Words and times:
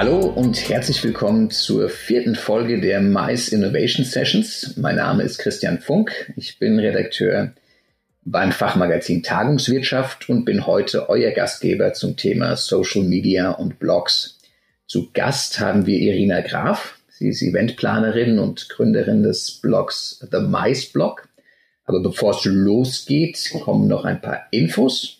Hallo 0.00 0.20
und 0.20 0.68
herzlich 0.68 1.02
willkommen 1.02 1.50
zur 1.50 1.88
vierten 1.88 2.36
Folge 2.36 2.80
der 2.80 3.00
Mais 3.00 3.48
Innovation 3.48 4.04
Sessions. 4.04 4.76
Mein 4.76 4.94
Name 4.94 5.24
ist 5.24 5.38
Christian 5.38 5.80
Funk. 5.80 6.32
Ich 6.36 6.60
bin 6.60 6.78
Redakteur 6.78 7.50
beim 8.24 8.52
Fachmagazin 8.52 9.24
Tagungswirtschaft 9.24 10.28
und 10.28 10.44
bin 10.44 10.68
heute 10.68 11.08
euer 11.08 11.32
Gastgeber 11.32 11.94
zum 11.94 12.16
Thema 12.16 12.54
Social 12.54 13.02
Media 13.02 13.50
und 13.50 13.80
Blogs. 13.80 14.38
Zu 14.86 15.10
Gast 15.12 15.58
haben 15.58 15.84
wir 15.86 15.98
Irina 15.98 16.42
Graf. 16.42 17.00
Sie 17.08 17.30
ist 17.30 17.42
Eventplanerin 17.42 18.38
und 18.38 18.68
Gründerin 18.68 19.24
des 19.24 19.50
Blogs 19.50 20.24
The 20.30 20.38
Mais 20.38 20.86
Blog. 20.86 21.28
Aber 21.86 22.00
bevor 22.00 22.36
es 22.36 22.44
losgeht, 22.44 23.50
kommen 23.64 23.88
noch 23.88 24.04
ein 24.04 24.20
paar 24.20 24.46
Infos. 24.52 25.17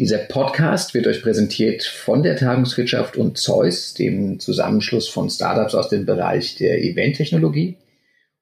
Dieser 0.00 0.16
Podcast 0.16 0.94
wird 0.94 1.06
euch 1.06 1.20
präsentiert 1.20 1.82
von 1.82 2.22
der 2.22 2.34
Tagungswirtschaft 2.34 3.18
und 3.18 3.36
Zeus, 3.36 3.92
dem 3.92 4.40
Zusammenschluss 4.40 5.10
von 5.10 5.28
Startups 5.28 5.74
aus 5.74 5.90
dem 5.90 6.06
Bereich 6.06 6.56
der 6.56 6.82
Eventtechnologie. 6.82 7.76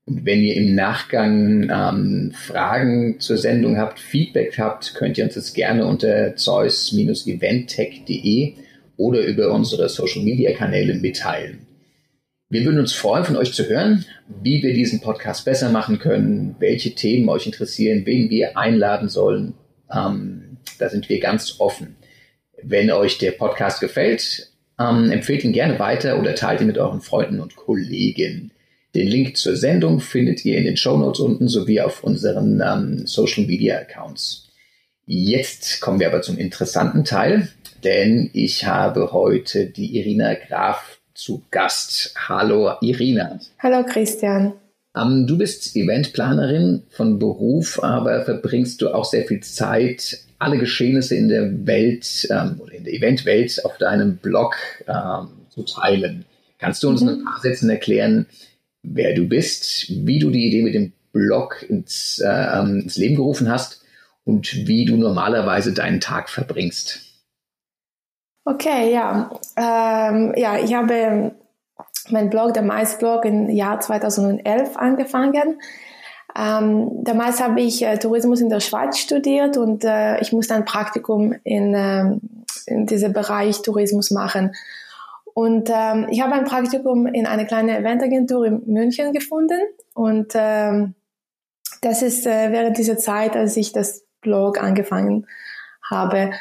Und 0.05 0.25
wenn 0.25 0.39
ihr 0.39 0.55
im 0.55 0.77
Nachgang 0.77 1.69
ähm, 1.69 2.31
Fragen 2.33 3.19
zur 3.19 3.39
Sendung 3.39 3.77
habt, 3.77 3.99
Feedback 3.99 4.57
habt, 4.57 4.95
könnt 4.95 5.19
ihr 5.19 5.25
uns 5.25 5.35
das 5.35 5.53
gerne 5.53 5.85
unter 5.85 6.37
zeus-eventtech.de 6.37 8.53
oder 8.97 9.27
über 9.27 9.53
unsere 9.53 9.89
Social-Media-Kanäle 9.89 10.95
mitteilen. 10.95 11.67
Wir 12.49 12.65
würden 12.65 12.79
uns 12.79 12.93
freuen, 12.93 13.25
von 13.25 13.37
euch 13.37 13.53
zu 13.53 13.69
hören, 13.69 14.05
wie 14.45 14.63
wir 14.63 14.75
diesen 14.75 15.01
Podcast 15.01 15.45
besser 15.45 15.71
machen 15.71 15.99
können, 15.99 16.55
welche 16.61 16.95
Themen 16.95 17.29
euch 17.29 17.47
interessieren, 17.47 18.07
wen 18.07 18.31
wir 18.31 18.57
einladen 18.57 19.09
sollen. 19.09 19.55
Ähm, 19.93 20.48
da 20.79 20.89
sind 20.89 21.09
wir 21.09 21.21
ganz 21.21 21.57
offen. 21.59 21.97
Wenn 22.63 22.91
euch 22.91 23.19
der 23.19 23.33
Podcast 23.33 23.81
gefällt, 23.81 24.51
ähm, 24.79 25.11
empfehlt 25.11 25.45
ihn 25.45 25.53
gerne 25.53 25.79
weiter 25.79 26.19
oder 26.19 26.35
teilt 26.35 26.61
ihn 26.61 26.67
mit 26.67 26.79
euren 26.79 27.01
Freunden 27.01 27.41
und 27.41 27.57
Kollegen. 27.57 28.53
Den 28.95 29.09
Link 29.09 29.37
zur 29.37 29.57
Sendung 29.57 30.01
findet 30.01 30.45
ihr 30.45 30.57
in 30.57 30.65
den 30.65 30.77
Show 30.77 30.97
Notes 30.97 31.21
unten 31.21 31.49
sowie 31.49 31.81
auf 31.81 32.03
unseren 32.03 32.61
ähm, 32.61 33.07
Social 33.07 33.45
Media 33.45 33.79
Accounts. 33.79 34.49
Jetzt 35.07 35.81
kommen 35.81 36.01
wir 36.01 36.09
aber 36.09 36.23
zum 36.23 36.39
interessanten 36.39 37.05
Teil, 37.05 37.49
denn 37.85 38.31
ich 38.33 38.67
habe 38.67 39.13
heute 39.13 39.67
die 39.67 39.97
Irina 39.97 40.35
Graf 40.35 41.01
zu 41.15 41.45
Gast. 41.51 42.15
Hallo 42.29 42.73
Irina. 42.81 43.41
Hallo 43.59 43.85
Christian. 43.85 44.55
Ähm, 44.97 45.27
du 45.27 45.39
bist 45.39 45.77
Eventplanerin 45.77 46.83
von 46.91 47.19
Beruf, 47.19 47.83
aber 47.83 48.25
verbringst 48.25 48.81
du 48.83 48.91
auch 48.91 49.05
sehr 49.05 49.27
viel 49.27 49.41
Zeit 49.41 50.19
alle 50.39 50.59
Geschehnisse 50.59 51.17
in 51.17 51.29
der 51.29 51.67
Welt 51.67 52.27
ähm, 52.31 52.61
oder 52.61 52.75
in 52.75 52.85
der 52.85 52.93
Eventwelt 52.95 53.65
auf 53.65 53.79
deinem 53.79 54.17
Blog 54.17 54.57
ähm, 54.87 55.29
zu 55.51 55.65
teilen. 55.65 56.25
Kannst 56.59 56.83
du 56.83 56.89
uns 56.89 57.03
mhm. 57.03 57.09
in 57.09 57.15
ein 57.15 57.25
paar 57.25 57.41
Sätzen 57.41 57.71
erklären, 57.71 58.27
wer 58.83 59.15
du 59.15 59.27
bist, 59.27 59.89
wie 59.89 60.19
du 60.19 60.31
die 60.31 60.47
Idee 60.47 60.63
mit 60.63 60.75
dem 60.75 60.93
Blog 61.13 61.65
ins, 61.69 62.21
äh, 62.25 62.59
ins 62.61 62.97
Leben 62.97 63.17
gerufen 63.17 63.51
hast 63.51 63.83
und 64.25 64.67
wie 64.67 64.85
du 64.85 64.97
normalerweise 64.97 65.73
deinen 65.73 66.01
Tag 66.01 66.29
verbringst? 66.29 67.01
Okay, 68.45 68.93
ja. 68.93 69.31
Ähm, 69.57 70.35
ja, 70.37 70.59
ich 70.59 70.73
habe 70.75 71.33
mein 72.11 72.31
Blog, 72.31 72.55
der 72.55 72.63
Mais-Blog, 72.63 73.25
im 73.25 73.51
Jahr 73.51 73.81
2011 73.81 74.77
angefangen. 74.77 75.61
Ähm, 76.39 77.03
damals 77.03 77.41
habe 77.41 77.61
ich 77.61 77.85
äh, 77.85 77.99
Tourismus 77.99 78.41
in 78.41 78.49
der 78.49 78.61
Schweiz 78.61 78.99
studiert 78.99 79.57
und 79.57 79.85
äh, 79.85 80.21
ich 80.21 80.33
musste 80.33 80.55
ein 80.55 80.65
Praktikum 80.65 81.35
in, 81.43 81.75
äh, 81.75 82.17
in 82.67 82.87
diesem 82.87 83.13
Bereich 83.13 83.63
Tourismus 83.63 84.13
machen. 84.13 84.55
Und 85.35 85.69
ähm, 85.73 86.07
ich 86.11 86.21
habe 86.21 86.35
ein 86.35 86.45
Praktikum 86.45 87.07
in 87.07 87.27
einer 87.27 87.45
kleinen 87.45 87.71
Eventagentur 87.71 88.47
in 88.47 88.63
München 88.67 89.13
gefunden. 89.13 89.61
Und 89.95 90.33
ähm, 90.35 90.95
das 91.81 92.03
ist 92.03 92.27
äh, 92.27 92.53
während 92.53 92.79
dieser 92.79 92.99
Zeit, 92.99 93.37
als 93.37 93.57
ich 93.57 93.73
das 93.73 94.05
Blog 94.21 94.63
angefangen 94.63 95.27
habe. 95.91 96.33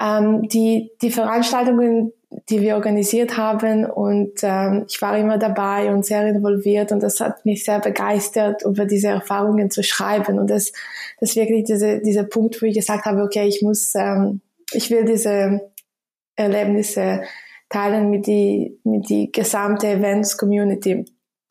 Ähm, 0.00 0.48
die, 0.48 0.90
die 1.02 1.10
Veranstaltungen, 1.10 2.12
die 2.48 2.60
wir 2.60 2.74
organisiert 2.74 3.36
haben 3.36 3.84
und 3.84 4.40
ähm, 4.42 4.84
ich 4.88 5.00
war 5.00 5.16
immer 5.16 5.38
dabei 5.38 5.92
und 5.92 6.04
sehr 6.04 6.26
involviert 6.26 6.92
und 6.92 7.02
das 7.02 7.20
hat 7.20 7.44
mich 7.46 7.64
sehr 7.64 7.80
begeistert, 7.80 8.62
über 8.64 8.84
diese 8.84 9.08
Erfahrungen 9.08 9.70
zu 9.70 9.82
schreiben 9.82 10.38
und 10.38 10.50
das, 10.50 10.72
das 11.20 11.36
wirklich 11.36 11.64
diese, 11.64 12.00
dieser 12.00 12.24
Punkt, 12.24 12.60
wo 12.60 12.66
ich 12.66 12.74
gesagt 12.74 13.04
habe, 13.04 13.22
okay, 13.22 13.46
ich 13.46 13.62
muss, 13.62 13.94
ähm, 13.94 14.40
ich 14.72 14.90
will 14.90 15.04
diese 15.04 15.60
Erlebnisse 16.36 17.22
teilen 17.68 18.10
mit 18.10 18.26
die, 18.26 18.78
mit 18.84 19.08
die 19.08 19.30
gesamte 19.30 19.88
Events-Community. 19.88 21.04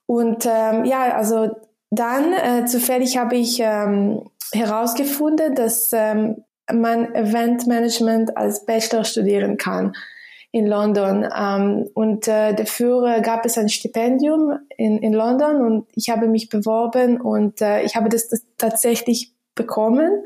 Und 0.06 0.46
ähm, 0.46 0.86
ja, 0.86 1.16
also 1.16 1.50
dann 1.90 2.34
äh, 2.34 2.66
zufällig 2.66 3.18
habe 3.18 3.36
ich 3.36 3.60
ähm, 3.62 4.30
herausgefunden, 4.52 5.56
dass 5.56 5.92
ähm, 5.94 6.44
man 6.72 7.14
Eventmanagement 7.14 8.38
als 8.38 8.66
Bachelor 8.66 9.04
studieren 9.04 9.58
kann 9.58 9.94
in 10.53 10.68
London. 10.68 11.28
Ähm, 11.36 11.90
und 11.96 12.28
äh, 12.28 12.53
dafür 12.53 13.22
gab 13.22 13.44
es 13.44 13.58
ein 13.58 13.69
Stipendium 13.69 14.59
in, 14.78 15.00
in 15.00 15.12
London 15.12 15.62
und 15.66 15.88
ich 15.96 16.12
habe 16.12 16.28
mich 16.28 16.50
beworben 16.50 17.19
und 17.19 17.59
äh, 17.59 17.81
ich 17.81 17.96
habe 17.96 18.08
das, 18.08 18.30
das 18.30 18.44
tatsächlich 18.59 19.34
bekommen. 19.56 20.24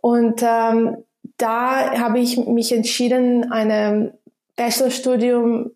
Und 0.00 0.42
ähm, 0.42 1.04
da 1.36 1.98
habe 2.00 2.20
ich 2.20 2.38
mich 2.38 2.72
entschieden, 2.72 3.52
ein 3.52 4.14
Bachelorstudium 4.56 5.72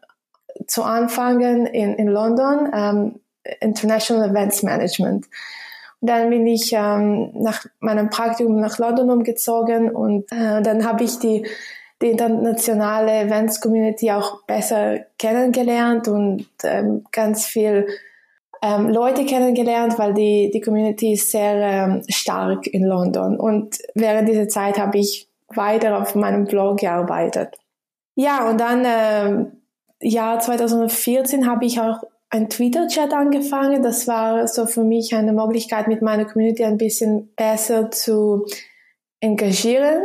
zu 0.66 0.82
anfangen 0.82 1.66
in, 1.66 1.94
in 1.96 2.08
London, 2.08 2.70
ähm, 2.74 3.20
International 3.60 4.30
Events 4.30 4.62
Management. 4.62 5.26
Dann 6.00 6.30
bin 6.30 6.46
ich 6.46 6.72
ähm, 6.72 7.32
nach 7.34 7.66
meinem 7.80 8.08
Praktikum 8.08 8.60
nach 8.60 8.78
London 8.78 9.10
umgezogen 9.10 9.90
und 9.90 10.32
äh, 10.32 10.62
dann 10.62 10.86
habe 10.86 11.04
ich 11.04 11.18
die 11.18 11.46
die 12.02 12.10
internationale 12.10 13.20
Events-Community 13.20 14.10
auch 14.10 14.42
besser 14.44 15.00
kennengelernt 15.18 16.08
und 16.08 16.46
ähm, 16.64 17.04
ganz 17.12 17.46
viel 17.46 17.86
ähm, 18.62 18.88
Leute 18.88 19.24
kennengelernt, 19.24 19.98
weil 19.98 20.14
die, 20.14 20.50
die 20.52 20.60
Community 20.60 21.14
ist 21.14 21.30
sehr 21.30 21.54
ähm, 21.54 22.02
stark 22.08 22.66
in 22.66 22.84
London. 22.84 23.38
Und 23.38 23.78
während 23.94 24.28
dieser 24.28 24.48
Zeit 24.48 24.78
habe 24.78 24.98
ich 24.98 25.28
weiter 25.48 26.00
auf 26.00 26.14
meinem 26.14 26.44
Blog 26.44 26.80
gearbeitet. 26.80 27.56
Ja, 28.14 28.48
und 28.48 28.60
dann 28.60 28.84
äh, 28.84 29.46
Jahr 30.00 30.40
2014 30.40 31.48
habe 31.48 31.64
ich 31.64 31.80
auch 31.80 32.02
ein 32.30 32.48
Twitter-Chat 32.48 33.12
angefangen. 33.12 33.82
Das 33.82 34.08
war 34.08 34.48
so 34.48 34.66
für 34.66 34.84
mich 34.84 35.14
eine 35.14 35.32
Möglichkeit, 35.32 35.88
mit 35.88 36.02
meiner 36.02 36.24
Community 36.24 36.64
ein 36.64 36.78
bisschen 36.78 37.32
besser 37.36 37.90
zu 37.90 38.46
engagieren. 39.20 40.02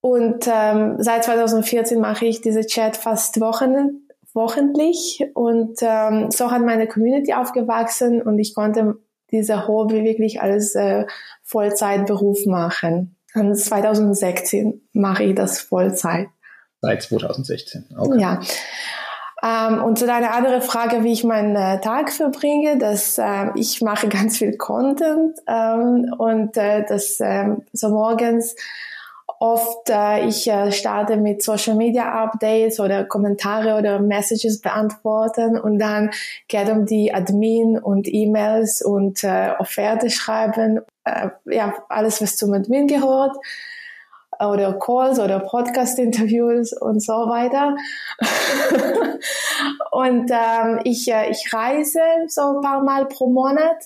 Und 0.00 0.46
ähm, 0.46 0.96
seit 0.98 1.24
2014 1.24 2.00
mache 2.00 2.26
ich 2.26 2.40
diese 2.40 2.64
Chat 2.64 2.96
fast 2.96 3.40
wochen, 3.40 4.08
wochentlich. 4.32 5.24
Und 5.34 5.78
ähm, 5.82 6.30
so 6.30 6.50
hat 6.50 6.62
meine 6.62 6.86
Community 6.86 7.34
aufgewachsen 7.34 8.22
und 8.22 8.38
ich 8.38 8.54
konnte 8.54 8.96
diese 9.30 9.66
Hobby 9.66 10.04
wirklich 10.04 10.40
als 10.40 10.74
äh, 10.74 11.06
Vollzeitberuf 11.42 12.46
machen. 12.46 13.16
Und 13.34 13.54
2016 13.54 14.80
mache 14.92 15.24
ich 15.24 15.34
das 15.34 15.60
Vollzeit. 15.60 16.28
Seit 16.80 17.02
2016, 17.02 17.86
okay. 17.96 18.20
Ja. 18.20 18.40
Ähm, 19.42 19.82
und 19.82 19.98
zu 19.98 20.06
deiner 20.06 20.34
anderen 20.34 20.62
Frage, 20.62 21.04
wie 21.04 21.12
ich 21.12 21.24
meinen 21.24 21.54
äh, 21.54 21.80
Tag 21.80 22.10
verbringe, 22.10 22.78
dass 22.78 23.18
äh, 23.18 23.46
ich 23.54 23.80
mache 23.80 24.08
ganz 24.08 24.38
viel 24.38 24.56
Content 24.56 25.38
ähm, 25.46 26.12
und 26.18 26.56
äh, 26.56 26.84
das 26.88 27.20
äh, 27.20 27.48
so 27.72 27.90
morgens 27.90 28.56
oft, 29.40 29.88
äh, 29.90 30.26
ich 30.26 30.48
äh, 30.48 30.72
starte 30.72 31.16
mit 31.16 31.42
Social 31.42 31.74
Media 31.74 32.24
Updates 32.24 32.80
oder 32.80 33.04
Kommentare 33.04 33.78
oder 33.78 34.00
Messages 34.00 34.60
beantworten 34.60 35.58
und 35.58 35.78
dann 35.78 36.10
geht 36.48 36.68
um 36.68 36.86
die 36.86 37.14
Admin 37.14 37.78
und 37.78 38.08
E-Mails 38.12 38.82
und 38.82 39.22
äh, 39.22 39.52
Offerte 39.58 40.10
schreiben, 40.10 40.80
äh, 41.04 41.28
ja, 41.46 41.74
alles 41.88 42.20
was 42.20 42.36
zum 42.36 42.52
Admin 42.52 42.86
gehört 42.86 43.36
oder 44.40 44.78
Calls 44.78 45.18
oder 45.18 45.40
Podcast-Interviews 45.40 46.72
und 46.72 47.02
so 47.02 47.12
weiter. 47.12 47.76
und 49.90 50.30
ähm, 50.30 50.80
ich, 50.84 51.10
äh, 51.10 51.30
ich 51.30 51.52
reise 51.52 52.00
so 52.28 52.56
ein 52.56 52.60
paar 52.60 52.82
Mal 52.82 53.06
pro 53.06 53.28
Monat 53.28 53.84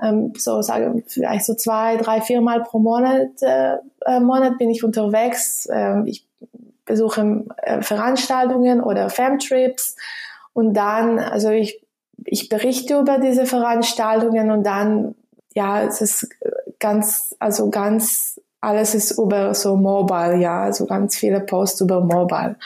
ähm, 0.00 0.32
so 0.36 0.62
sagen 0.62 1.04
vielleicht 1.06 1.44
so 1.44 1.54
zwei, 1.54 1.96
drei, 1.96 2.20
vier 2.20 2.40
Mal 2.40 2.62
pro 2.62 2.78
Monat, 2.78 3.42
äh, 3.42 3.76
äh, 4.06 4.20
Monat 4.20 4.58
bin 4.58 4.70
ich 4.70 4.84
unterwegs. 4.84 5.68
Ähm, 5.70 6.06
ich 6.06 6.26
besuche 6.84 7.44
äh, 7.58 7.82
Veranstaltungen 7.82 8.80
oder 8.80 9.10
Famtrips 9.10 9.96
und 10.52 10.74
dann, 10.74 11.18
also 11.18 11.50
ich, 11.50 11.84
ich 12.24 12.48
berichte 12.48 12.98
über 12.98 13.18
diese 13.18 13.46
Veranstaltungen 13.46 14.50
und 14.50 14.64
dann, 14.64 15.14
ja, 15.54 15.82
es 15.82 16.00
ist 16.00 16.28
ganz, 16.78 17.34
also 17.38 17.70
ganz, 17.70 18.40
alles 18.60 18.94
ist 18.94 19.18
über 19.18 19.54
so 19.54 19.76
mobile, 19.76 20.36
ja, 20.36 20.62
also 20.62 20.86
ganz 20.86 21.16
viele 21.16 21.40
Posts 21.40 21.82
über 21.82 22.00
mobile. 22.00 22.56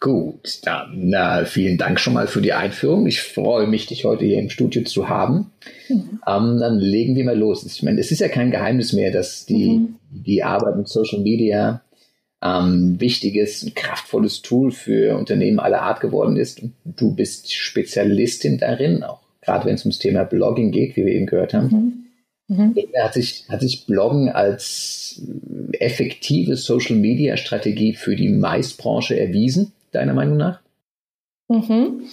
Gut, 0.00 0.60
dann 0.64 1.10
na, 1.10 1.44
vielen 1.44 1.78
Dank 1.78 2.00
schon 2.00 2.14
mal 2.14 2.26
für 2.26 2.40
die 2.40 2.52
Einführung. 2.52 3.06
Ich 3.06 3.20
freue 3.20 3.66
mich, 3.66 3.86
dich 3.86 4.04
heute 4.04 4.24
hier 4.24 4.38
im 4.38 4.50
Studio 4.50 4.82
zu 4.84 5.08
haben. 5.08 5.52
Mhm. 5.88 6.20
Ähm, 6.26 6.58
dann 6.58 6.78
legen 6.78 7.16
wir 7.16 7.24
mal 7.24 7.38
los. 7.38 7.64
Ich 7.64 7.82
meine, 7.82 8.00
es 8.00 8.10
ist 8.10 8.20
ja 8.20 8.28
kein 8.28 8.50
Geheimnis 8.50 8.92
mehr, 8.92 9.10
dass 9.10 9.46
die, 9.46 9.70
mhm. 9.70 9.96
die 10.10 10.42
Arbeit 10.42 10.76
mit 10.76 10.88
Social 10.88 11.20
Media 11.20 11.82
ähm, 12.42 12.96
wichtiges, 12.98 13.62
ein 13.62 13.74
kraftvolles 13.74 14.42
Tool 14.42 14.70
für 14.70 15.18
Unternehmen 15.18 15.60
aller 15.60 15.82
Art 15.82 16.00
geworden 16.00 16.36
ist. 16.36 16.62
Und 16.62 16.74
du 16.84 17.14
bist 17.14 17.52
Spezialistin 17.52 18.58
darin, 18.58 19.02
auch 19.02 19.20
gerade 19.42 19.66
wenn 19.66 19.74
es 19.74 19.84
ums 19.84 19.98
Thema 19.98 20.24
Blogging 20.24 20.70
geht, 20.72 20.96
wie 20.96 21.04
wir 21.04 21.12
eben 21.12 21.26
gehört 21.26 21.54
haben. 21.54 22.06
Mhm. 22.48 22.56
Mhm. 22.56 22.74
Hat, 23.00 23.14
sich, 23.14 23.44
hat 23.48 23.60
sich 23.60 23.86
Bloggen 23.86 24.28
als 24.28 24.99
effektive 25.72 26.56
Social-Media-Strategie 26.56 27.94
für 27.94 28.16
die 28.16 28.28
Maisbranche 28.28 29.18
erwiesen, 29.18 29.72
deiner 29.92 30.14
Meinung 30.14 30.36
nach? 30.36 30.60
Mhm. 31.48 32.04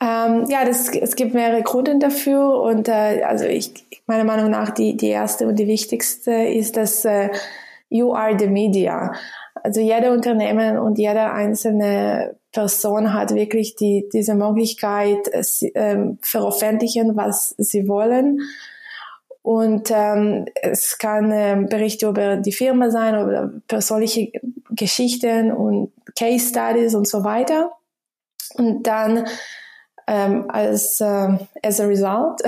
Ähm, 0.00 0.44
ja, 0.48 0.64
das, 0.64 0.88
es 0.90 1.16
gibt 1.16 1.34
mehrere 1.34 1.62
Gründe 1.62 1.98
dafür 1.98 2.62
und 2.62 2.88
äh, 2.88 3.22
also 3.24 3.46
ich 3.46 3.72
meiner 4.06 4.24
Meinung 4.24 4.50
nach 4.50 4.70
die, 4.70 4.96
die 4.96 5.08
erste 5.08 5.46
und 5.46 5.58
die 5.58 5.66
wichtigste 5.66 6.32
ist, 6.32 6.76
dass 6.76 7.04
äh, 7.04 7.30
you 7.88 8.14
are 8.14 8.38
the 8.38 8.46
media. 8.46 9.12
Also 9.54 9.80
jeder 9.80 10.12
Unternehmen 10.12 10.78
und 10.78 10.98
jede 10.98 11.32
einzelne 11.32 12.36
Person 12.52 13.12
hat 13.12 13.34
wirklich 13.34 13.74
die, 13.74 14.08
diese 14.12 14.34
Möglichkeit, 14.34 15.28
ähm, 15.74 16.18
veröffentlichen, 16.22 17.16
was 17.16 17.54
sie 17.58 17.88
wollen. 17.88 18.40
Und 19.48 19.90
ähm, 19.90 20.44
es 20.60 20.98
kann 20.98 21.32
ähm, 21.32 21.70
Berichte 21.70 22.06
über 22.06 22.36
die 22.36 22.52
Firma 22.52 22.90
sein, 22.90 23.16
oder 23.16 23.50
persönliche 23.66 24.30
Geschichten 24.68 25.52
und 25.52 25.90
Case 26.18 26.50
Studies 26.50 26.94
und 26.94 27.08
so 27.08 27.24
weiter. 27.24 27.70
Und 28.56 28.82
dann 28.82 29.26
ähm, 30.06 30.50
als 30.50 31.00
äh, 31.00 31.30
as 31.62 31.80
a 31.80 31.86
result 31.86 32.42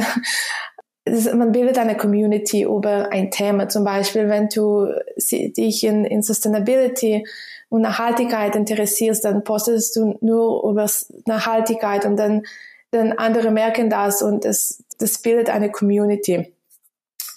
man 1.35 1.53
bildet 1.53 1.79
eine 1.79 1.97
Community 1.97 2.65
über 2.65 3.11
ein 3.11 3.31
Thema. 3.31 3.67
Zum 3.71 3.83
Beispiel, 3.83 4.29
wenn 4.29 4.51
du 4.51 4.89
dich 5.33 5.85
in, 5.85 6.05
in 6.05 6.23
Sustainability 6.23 7.27
und 7.71 7.81
Nachhaltigkeit 7.81 8.55
interessierst, 8.57 9.25
dann 9.25 9.43
postest 9.43 9.97
du 9.97 10.19
nur 10.21 10.69
über 10.69 10.87
Nachhaltigkeit 11.25 12.05
und 12.05 12.19
dann, 12.19 12.43
dann 12.91 13.13
andere 13.13 13.51
merken 13.53 13.89
das 13.89 14.21
und 14.21 14.45
das, 14.45 14.85
das 14.99 15.17
bildet 15.23 15.49
eine 15.49 15.71
Community. 15.71 16.53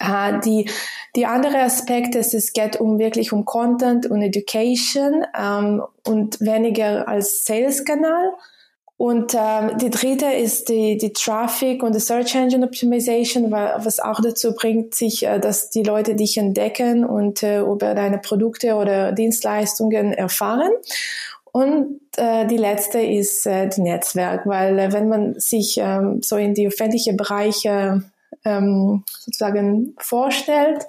Uh, 0.06 0.40
die, 0.44 0.68
die 1.16 1.26
andere 1.26 1.60
Aspekt 1.60 2.14
ist, 2.14 2.34
es 2.34 2.52
geht 2.52 2.80
um 2.80 2.98
wirklich 2.98 3.32
um 3.32 3.44
Content 3.44 4.06
und 4.06 4.20
Education 4.20 5.24
ähm, 5.38 5.82
und 6.06 6.40
weniger 6.40 7.08
als 7.08 7.44
Sales-Kanal. 7.44 8.32
Und 8.96 9.34
ähm, 9.34 9.76
die 9.78 9.90
dritte 9.90 10.26
ist 10.26 10.68
die, 10.68 10.96
die 10.96 11.12
Traffic 11.12 11.82
und 11.82 11.94
die 11.94 12.00
Search 12.00 12.34
Engine 12.36 12.64
Optimization, 12.64 13.50
was 13.50 13.98
auch 13.98 14.20
dazu 14.20 14.54
bringt, 14.54 14.94
sich, 14.94 15.26
äh, 15.26 15.40
dass 15.40 15.70
die 15.70 15.82
Leute 15.82 16.14
dich 16.14 16.38
entdecken 16.38 17.04
und 17.04 17.42
äh, 17.42 17.60
über 17.60 17.94
deine 17.94 18.18
Produkte 18.18 18.74
oder 18.76 19.12
Dienstleistungen 19.12 20.12
erfahren. 20.12 20.70
Und 21.50 22.00
äh, 22.16 22.46
die 22.46 22.56
letzte 22.56 23.00
ist 23.00 23.46
äh, 23.46 23.68
die 23.68 23.82
Netzwerk, 23.82 24.46
weil 24.46 24.78
äh, 24.78 24.92
wenn 24.92 25.08
man 25.08 25.38
sich 25.38 25.78
ähm, 25.78 26.22
so 26.22 26.36
in 26.36 26.54
die 26.54 26.66
öffentliche 26.66 27.14
Bereiche 27.14 28.02
ähm, 28.44 29.04
sozusagen 29.08 29.94
vorstellt, 29.98 30.84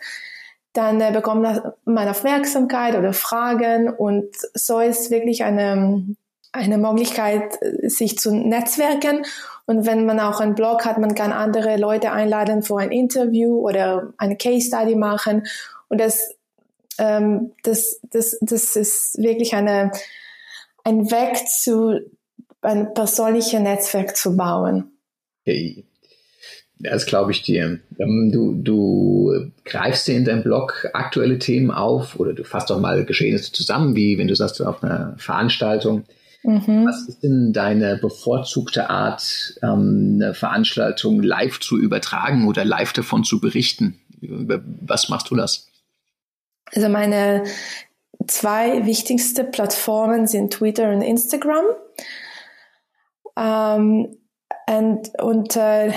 dann 0.74 1.00
äh, 1.00 1.12
bekommt 1.12 1.48
man 1.86 2.10
Aufmerksamkeit 2.10 2.96
oder 2.96 3.14
Fragen 3.14 3.90
und 3.90 4.36
so 4.54 4.80
ist 4.80 5.12
wirklich 5.12 5.44
eine 5.44 6.16
eine 6.56 6.78
Möglichkeit, 6.78 7.60
sich 7.84 8.18
zu 8.18 8.34
netzwerken. 8.34 9.26
Und 9.66 9.86
wenn 9.86 10.06
man 10.06 10.20
auch 10.20 10.40
einen 10.40 10.56
Blog 10.56 10.86
hat, 10.86 10.98
man 10.98 11.16
kann 11.16 11.32
andere 11.34 11.78
Leute 11.78 12.12
einladen 12.12 12.64
für 12.64 12.78
ein 12.78 12.92
Interview 12.92 13.60
oder 13.68 14.14
eine 14.18 14.38
Case 14.38 14.68
Study 14.68 14.96
machen. 14.96 15.46
Und 15.90 16.00
das, 16.00 16.36
ähm, 16.98 17.52
das, 17.64 18.00
das, 18.10 18.38
das 18.42 18.76
ist 18.76 19.18
wirklich 19.18 19.54
eine, 19.54 19.92
ein 20.84 21.12
Weg 21.12 21.48
zu 21.48 22.00
ein 22.62 22.94
persönliches 22.94 23.60
Netzwerk 23.60 24.16
zu 24.16 24.36
bauen. 24.38 24.98
Okay. 25.42 25.86
Das 26.80 27.06
glaube 27.06 27.32
ich 27.32 27.42
dir. 27.42 27.80
Ähm, 28.00 28.32
du, 28.34 28.54
du 28.54 29.52
greifst 29.64 30.08
dir 30.08 30.16
in 30.16 30.26
deinem 30.26 30.44
Blog 30.44 30.88
aktuelle 30.94 31.40
Themen 31.40 31.72
auf 31.72 32.20
oder 32.20 32.34
du 32.34 32.44
fasst 32.44 32.72
auch 32.72 32.80
mal 32.80 33.06
Geschehnisse 33.06 33.52
zusammen, 33.52 33.96
wie 33.96 34.18
wenn 34.18 34.28
du 34.28 34.36
sagst, 34.36 34.62
auf 34.62 34.84
einer 34.84 35.16
Veranstaltung 35.18 36.04
Mhm. 36.46 36.86
Was 36.86 37.08
ist 37.08 37.24
denn 37.24 37.54
deine 37.54 37.98
bevorzugte 37.98 38.90
Art, 38.90 39.56
ähm, 39.64 40.20
eine 40.22 40.34
Veranstaltung 40.36 41.24
live 41.24 41.60
zu 41.60 41.78
übertragen 41.78 42.48
oder 42.48 42.64
live 42.64 42.94
davon 42.94 43.24
zu 43.24 43.42
berichten? 43.42 44.00
Über 44.22 44.62
was 44.82 45.10
machst 45.10 45.32
du 45.32 45.36
das? 45.36 45.72
Also 46.74 46.88
meine 46.90 47.44
zwei 48.28 48.86
wichtigste 48.86 49.44
Plattformen 49.44 50.28
sind 50.28 50.54
Twitter 50.54 50.92
und 50.92 51.02
Instagram. 51.02 51.66
Ähm, 53.38 54.18
und 54.68 55.10
und 55.22 55.56
äh, 55.56 55.94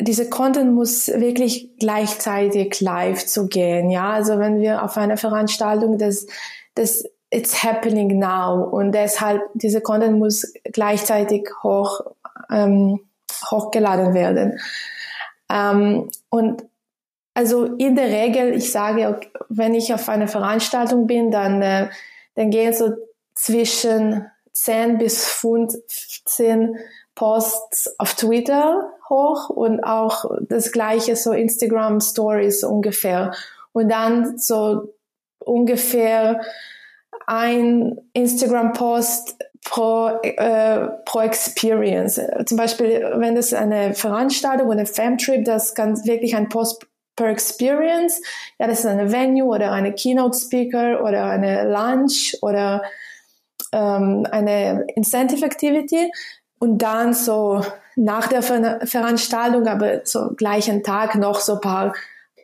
diese 0.00 0.28
Content 0.28 0.74
muss 0.74 1.08
wirklich 1.08 1.70
gleichzeitig 1.78 2.80
live 2.80 3.24
zu 3.24 3.48
gehen. 3.48 3.90
Ja, 3.90 4.10
also 4.10 4.38
wenn 4.38 4.60
wir 4.60 4.82
auf 4.82 4.96
einer 4.96 5.16
Veranstaltung 5.16 5.98
das, 5.98 6.26
das 6.74 7.04
it's 7.30 7.62
happening 7.62 8.18
now 8.18 8.64
und 8.64 8.92
deshalb 8.92 9.42
diese 9.54 9.80
Content 9.80 10.18
muss 10.18 10.52
gleichzeitig 10.64 11.48
hoch 11.62 12.00
ähm, 12.50 13.00
hochgeladen 13.50 14.14
werden. 14.14 14.58
Ähm, 15.50 16.10
und 16.28 16.64
also 17.34 17.64
in 17.64 17.94
der 17.94 18.08
Regel, 18.08 18.54
ich 18.54 18.72
sage, 18.72 19.20
wenn 19.48 19.74
ich 19.74 19.94
auf 19.94 20.08
einer 20.08 20.28
Veranstaltung 20.28 21.06
bin, 21.06 21.30
dann, 21.30 21.62
äh, 21.62 21.88
dann 22.34 22.50
gehen 22.50 22.72
so 22.72 22.90
zwischen 23.34 24.26
10 24.52 24.98
bis 24.98 25.24
15 25.24 26.76
Posts 27.18 27.98
auf 27.98 28.14
Twitter 28.14 28.92
hoch 29.08 29.50
und 29.50 29.82
auch 29.82 30.24
das 30.40 30.70
gleiche 30.70 31.16
so 31.16 31.32
Instagram 31.32 32.00
Stories 32.00 32.62
ungefähr. 32.62 33.32
Und 33.72 33.88
dann 33.88 34.38
so 34.38 34.94
ungefähr 35.40 36.40
ein 37.26 37.98
Instagram-Post 38.12 39.36
pro, 39.64 40.10
äh, 40.22 40.88
pro 41.04 41.20
Experience. 41.20 42.20
Zum 42.46 42.56
Beispiel, 42.56 43.12
wenn 43.16 43.36
es 43.36 43.52
eine 43.52 43.94
Veranstaltung 43.94 44.68
oder 44.68 44.86
Famtrip, 44.86 45.44
das 45.44 45.74
kann 45.74 45.96
wirklich 46.06 46.36
ein 46.36 46.48
Post 46.48 46.86
per 47.16 47.30
Experience. 47.30 48.22
Ja, 48.60 48.68
das 48.68 48.80
ist 48.80 48.86
eine 48.86 49.10
Venue 49.10 49.48
oder 49.48 49.72
eine 49.72 49.92
Keynote 49.92 50.38
Speaker 50.38 51.02
oder 51.02 51.24
eine 51.24 51.68
Lunch 51.68 52.36
oder 52.42 52.84
ähm, 53.72 54.24
eine 54.30 54.86
Incentive 54.94 55.44
Activity. 55.44 56.12
Und 56.58 56.78
dann 56.78 57.14
so 57.14 57.62
nach 57.96 58.28
der 58.28 58.42
Ver 58.42 58.80
Veranstaltung, 58.84 59.66
aber 59.66 60.00
so 60.04 60.30
gleichen 60.36 60.82
Tag 60.82 61.14
noch 61.14 61.40
so 61.40 61.60
paar 61.60 61.94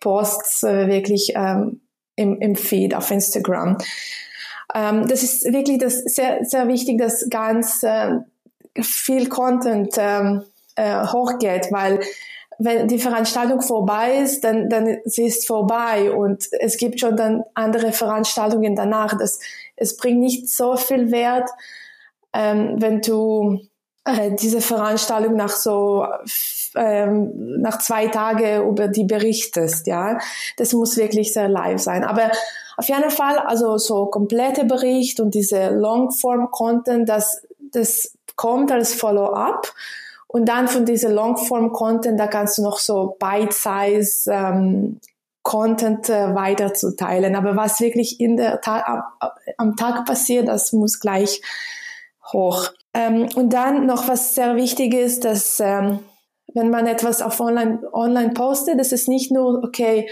Posts 0.00 0.62
äh, 0.64 0.88
wirklich 0.88 1.32
ähm, 1.34 1.80
im, 2.16 2.40
im 2.40 2.56
Feed 2.56 2.94
auf 2.94 3.10
Instagram. 3.10 3.78
Ähm, 4.74 5.06
das 5.06 5.22
ist 5.22 5.44
wirklich 5.52 5.78
das 5.78 5.98
sehr, 6.04 6.44
sehr 6.44 6.68
wichtig, 6.68 6.98
dass 6.98 7.28
ganz 7.30 7.82
äh, 7.82 8.18
viel 8.80 9.28
Content 9.28 9.94
ähm, 9.96 10.42
äh, 10.76 11.06
hochgeht, 11.06 11.68
weil 11.70 12.00
wenn 12.58 12.86
die 12.88 12.98
Veranstaltung 12.98 13.62
vorbei 13.62 14.18
ist, 14.18 14.44
dann, 14.44 14.68
dann 14.68 14.98
sie 15.04 15.24
ist 15.24 15.46
vorbei 15.46 16.12
und 16.12 16.46
es 16.60 16.76
gibt 16.76 17.00
schon 17.00 17.16
dann 17.16 17.42
andere 17.54 17.92
Veranstaltungen 17.92 18.76
danach. 18.76 19.16
Das, 19.18 19.40
es 19.76 19.96
bringt 19.96 20.20
nicht 20.20 20.48
so 20.48 20.76
viel 20.76 21.10
Wert, 21.10 21.48
ähm, 22.32 22.76
wenn 22.78 23.00
du 23.00 23.60
äh, 24.04 24.32
diese 24.32 24.60
Veranstaltung 24.60 25.34
nach 25.36 25.50
so 25.50 26.06
ähm, 26.76 27.60
nach 27.60 27.78
zwei 27.78 28.08
Tagen 28.08 28.68
über 28.68 28.88
die 28.88 29.04
berichtest, 29.04 29.86
ja. 29.86 30.18
Das 30.56 30.72
muss 30.72 30.96
wirklich 30.96 31.32
sehr 31.32 31.48
live 31.48 31.80
sein. 31.80 32.04
Aber 32.04 32.30
auf 32.76 32.88
jeden 32.88 33.10
Fall, 33.10 33.38
also 33.38 33.78
so 33.78 34.06
komplette 34.06 34.64
Bericht 34.64 35.20
und 35.20 35.34
diese 35.34 35.70
Longform-Content, 35.70 37.08
das, 37.08 37.42
das 37.70 38.16
kommt 38.36 38.72
als 38.72 38.94
Follow-up. 38.94 39.72
Und 40.26 40.48
dann 40.48 40.66
von 40.66 40.84
dieser 40.84 41.10
Longform-Content, 41.10 42.18
da 42.18 42.26
kannst 42.26 42.58
du 42.58 42.62
noch 42.62 42.78
so 42.78 43.16
Bite-Size 43.20 44.32
ähm, 44.32 45.00
Content 45.42 46.08
äh, 46.08 46.34
weiterzuteilen. 46.34 47.36
Aber 47.36 47.54
was 47.54 47.80
wirklich 47.80 48.18
in 48.18 48.36
der 48.36 48.60
Ta 48.60 49.12
am 49.58 49.76
Tag 49.76 50.06
passiert, 50.06 50.48
das 50.48 50.72
muss 50.72 50.98
gleich 50.98 51.40
hoch. 52.32 52.70
Ähm, 52.94 53.28
und 53.34 53.52
dann 53.52 53.86
noch 53.86 54.08
was 54.08 54.34
sehr 54.34 54.56
wichtig 54.56 54.94
ist, 54.94 55.24
dass 55.24 55.60
ähm, 55.60 55.98
wenn 56.54 56.70
man 56.70 56.86
etwas 56.86 57.20
auf 57.20 57.40
online, 57.40 57.80
online 57.92 58.30
postet, 58.30 58.78
das 58.78 58.92
ist 58.92 59.08
nicht 59.08 59.32
nur, 59.32 59.62
okay, 59.64 60.08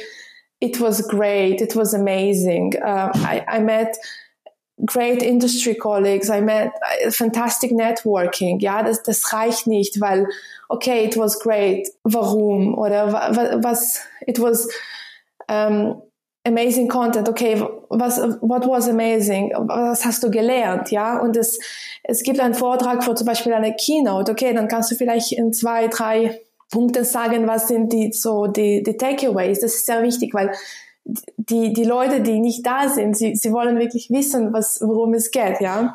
it 0.61 0.81
was 0.81 1.07
great, 1.09 1.61
it 1.61 1.77
was 1.77 1.95
amazing. 1.95 2.75
Uh, 2.83 3.11
I, 3.15 3.43
I 3.49 3.61
met 3.61 3.97
great 4.85 5.23
industry 5.23 5.75
colleagues. 5.75 6.29
I 6.29 6.41
met 6.41 6.73
uh, 7.07 7.11
fantastic 7.11 7.71
networking. 7.71 8.59
Ja, 8.61 8.83
das, 8.83 9.03
das 9.03 9.33
reicht 9.33 9.67
nicht, 9.67 10.01
weil, 10.01 10.27
okay, 10.69 11.05
it 11.05 11.17
was 11.17 11.39
great. 11.39 11.89
Warum? 12.03 12.77
Oder 12.77 13.13
was, 13.63 14.01
it 14.27 14.41
was, 14.41 14.69
um, 15.49 16.03
amazing 16.45 16.89
content. 16.89 17.29
Okay, 17.29 17.63
was, 17.89 18.19
what 18.41 18.67
was 18.67 18.89
amazing? 18.89 19.53
Was 19.57 20.05
hast 20.05 20.23
du 20.23 20.31
gelernt? 20.31 20.91
Ja, 20.91 21.19
und 21.19 21.37
es, 21.37 21.59
es 22.03 22.23
gibt 22.23 22.41
einen 22.41 22.55
Vortrag 22.55 23.05
für 23.05 23.15
zum 23.15 23.27
Beispiel 23.27 23.53
eine 23.53 23.75
Keynote. 23.75 24.33
Okay, 24.33 24.53
dann 24.53 24.69
kannst 24.69 24.91
du 24.91 24.97
vielleicht 24.97 25.33
in 25.33 25.53
zwei, 25.53 25.89
drei 25.89 26.41
Punkten 26.71 27.05
sagen, 27.05 27.47
was 27.47 27.69
sind 27.69 27.93
die, 27.93 28.13
so, 28.13 28.47
die, 28.47 28.83
die 28.83 28.97
Takeaways. 28.97 29.61
Das 29.61 29.75
ist 29.75 29.87
sehr 29.87 30.03
wichtig, 30.03 30.35
weil 30.35 30.53
die, 31.37 31.73
die 31.73 31.85
Leute, 31.85 32.21
die 32.21 32.41
nicht 32.41 32.67
da 32.67 32.89
sind, 32.89 33.17
sie, 33.17 33.35
sie 33.35 33.53
wollen 33.53 33.79
wirklich 33.79 34.11
wissen, 34.11 34.53
was, 34.53 34.81
worum 34.81 35.15
es 35.15 35.31
geht, 35.31 35.61
ja. 35.61 35.95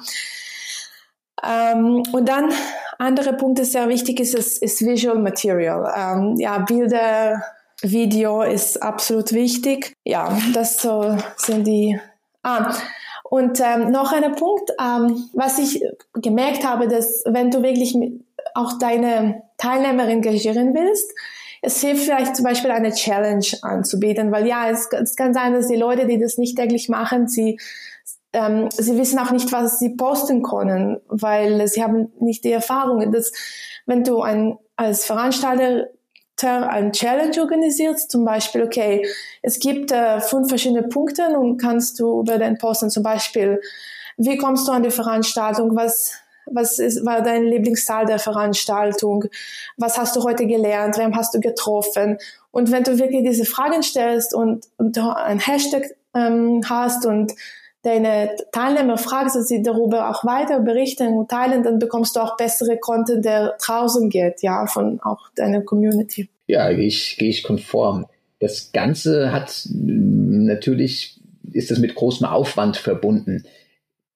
Ähm, 1.43 2.03
und 2.11 2.27
dann 2.27 2.51
andere 2.97 3.33
Punkte 3.33 3.63
sehr 3.63 3.87
wichtig 3.89 4.19
ist, 4.19 4.33
ist, 4.33 4.61
ist 4.61 4.85
Visual 4.85 5.19
Material. 5.19 5.93
Ähm, 5.95 6.35
ja, 6.37 6.57
Bilder, 6.59 7.43
Video 7.81 8.41
ist 8.41 8.81
absolut 8.81 9.33
wichtig. 9.33 9.93
Ja, 10.03 10.37
das 10.53 10.81
so 10.81 11.17
sind 11.37 11.65
die. 11.67 11.99
Ah, 12.43 12.73
und 13.29 13.59
ähm, 13.59 13.91
noch 13.91 14.13
ein 14.13 14.35
Punkt, 14.35 14.71
ähm, 14.79 15.29
was 15.33 15.59
ich 15.59 15.83
gemerkt 16.13 16.65
habe, 16.65 16.87
dass 16.87 17.23
wenn 17.25 17.51
du 17.51 17.61
wirklich 17.61 17.97
auch 18.53 18.79
deine 18.79 19.43
Teilnehmer 19.57 20.07
engagieren 20.07 20.73
willst, 20.73 21.11
es 21.61 21.81
hilft 21.81 22.05
vielleicht 22.05 22.35
zum 22.35 22.45
Beispiel 22.45 22.71
eine 22.71 22.93
Challenge 22.93 23.45
anzubieten, 23.63 24.31
weil 24.31 24.47
ja, 24.47 24.69
es, 24.69 24.87
es 24.91 25.15
kann 25.15 25.33
sein, 25.33 25.53
dass 25.53 25.67
die 25.67 25.75
Leute, 25.75 26.07
die 26.07 26.19
das 26.19 26.37
nicht 26.37 26.57
täglich 26.57 26.87
machen, 26.87 27.27
sie 27.27 27.57
ähm, 28.33 28.69
sie 28.71 28.97
wissen 28.97 29.19
auch 29.19 29.31
nicht, 29.31 29.51
was 29.51 29.79
sie 29.79 29.95
posten 29.95 30.43
können, 30.43 30.99
weil 31.07 31.67
sie 31.67 31.83
haben 31.83 32.11
nicht 32.19 32.43
die 32.43 32.51
Erfahrung. 32.51 33.11
Dass, 33.11 33.31
wenn 33.85 34.03
du 34.03 34.21
ein, 34.21 34.57
als 34.75 35.05
Veranstalter 35.05 35.87
ein 36.45 36.91
Challenge 36.91 37.41
organisierst, 37.41 38.11
zum 38.11 38.25
Beispiel, 38.25 38.63
okay, 38.63 39.07
es 39.41 39.59
gibt 39.59 39.91
äh, 39.91 40.19
fünf 40.21 40.49
verschiedene 40.49 40.83
Punkte 40.83 41.27
und 41.37 41.57
kannst 41.57 41.99
du 41.99 42.21
über 42.21 42.37
den 42.37 42.57
posten, 42.57 42.89
zum 42.89 43.03
Beispiel, 43.03 43.61
wie 44.17 44.37
kommst 44.37 44.67
du 44.67 44.71
an 44.71 44.83
die 44.83 44.91
Veranstaltung, 44.91 45.75
was 45.75 46.13
was 46.51 46.79
ist, 46.79 47.05
war 47.05 47.21
dein 47.21 47.43
Lieblingsteil 47.43 48.05
der 48.05 48.19
Veranstaltung? 48.19 49.25
Was 49.75 49.97
hast 49.97 50.15
du 50.15 50.23
heute 50.23 50.47
gelernt? 50.47 50.97
Wem 50.97 51.15
hast 51.15 51.33
du 51.33 51.39
getroffen? 51.39 52.17
Und 52.51 52.71
wenn 52.71 52.83
du 52.83 52.97
wirklich 52.97 53.23
diese 53.23 53.45
Fragen 53.45 53.83
stellst 53.83 54.33
und, 54.33 54.65
und 54.77 54.97
ein 54.97 55.39
Hashtag 55.39 55.83
ähm, 56.13 56.61
hast 56.69 57.05
und 57.05 57.33
deine 57.87 58.35
Teilnehmer 58.51 58.97
fragst 58.97 59.37
und 59.37 59.47
sie 59.47 59.63
darüber 59.63 60.09
auch 60.09 60.25
weiter 60.25 60.59
berichten 60.59 61.07
und 61.07 61.29
teilen, 61.31 61.63
dann 61.63 61.79
bekommst 61.79 62.15
du 62.15 62.19
auch 62.19 62.35
bessere 62.35 62.77
Content, 62.77 63.23
der 63.23 63.55
draußen 63.63 64.09
geht, 64.09 64.41
ja, 64.41 64.67
von 64.67 64.99
auch 65.01 65.29
deiner 65.35 65.61
Community. 65.61 66.27
Ja, 66.47 66.71
gehe 66.71 66.85
ich, 66.85 67.17
gehe 67.17 67.29
ich 67.29 67.43
konform. 67.43 68.05
Das 68.39 68.71
Ganze 68.73 69.31
hat 69.31 69.67
natürlich, 69.73 71.19
ist 71.51 71.71
das 71.71 71.79
mit 71.79 71.95
großem 71.95 72.27
Aufwand 72.27 72.77
verbunden. 72.77 73.45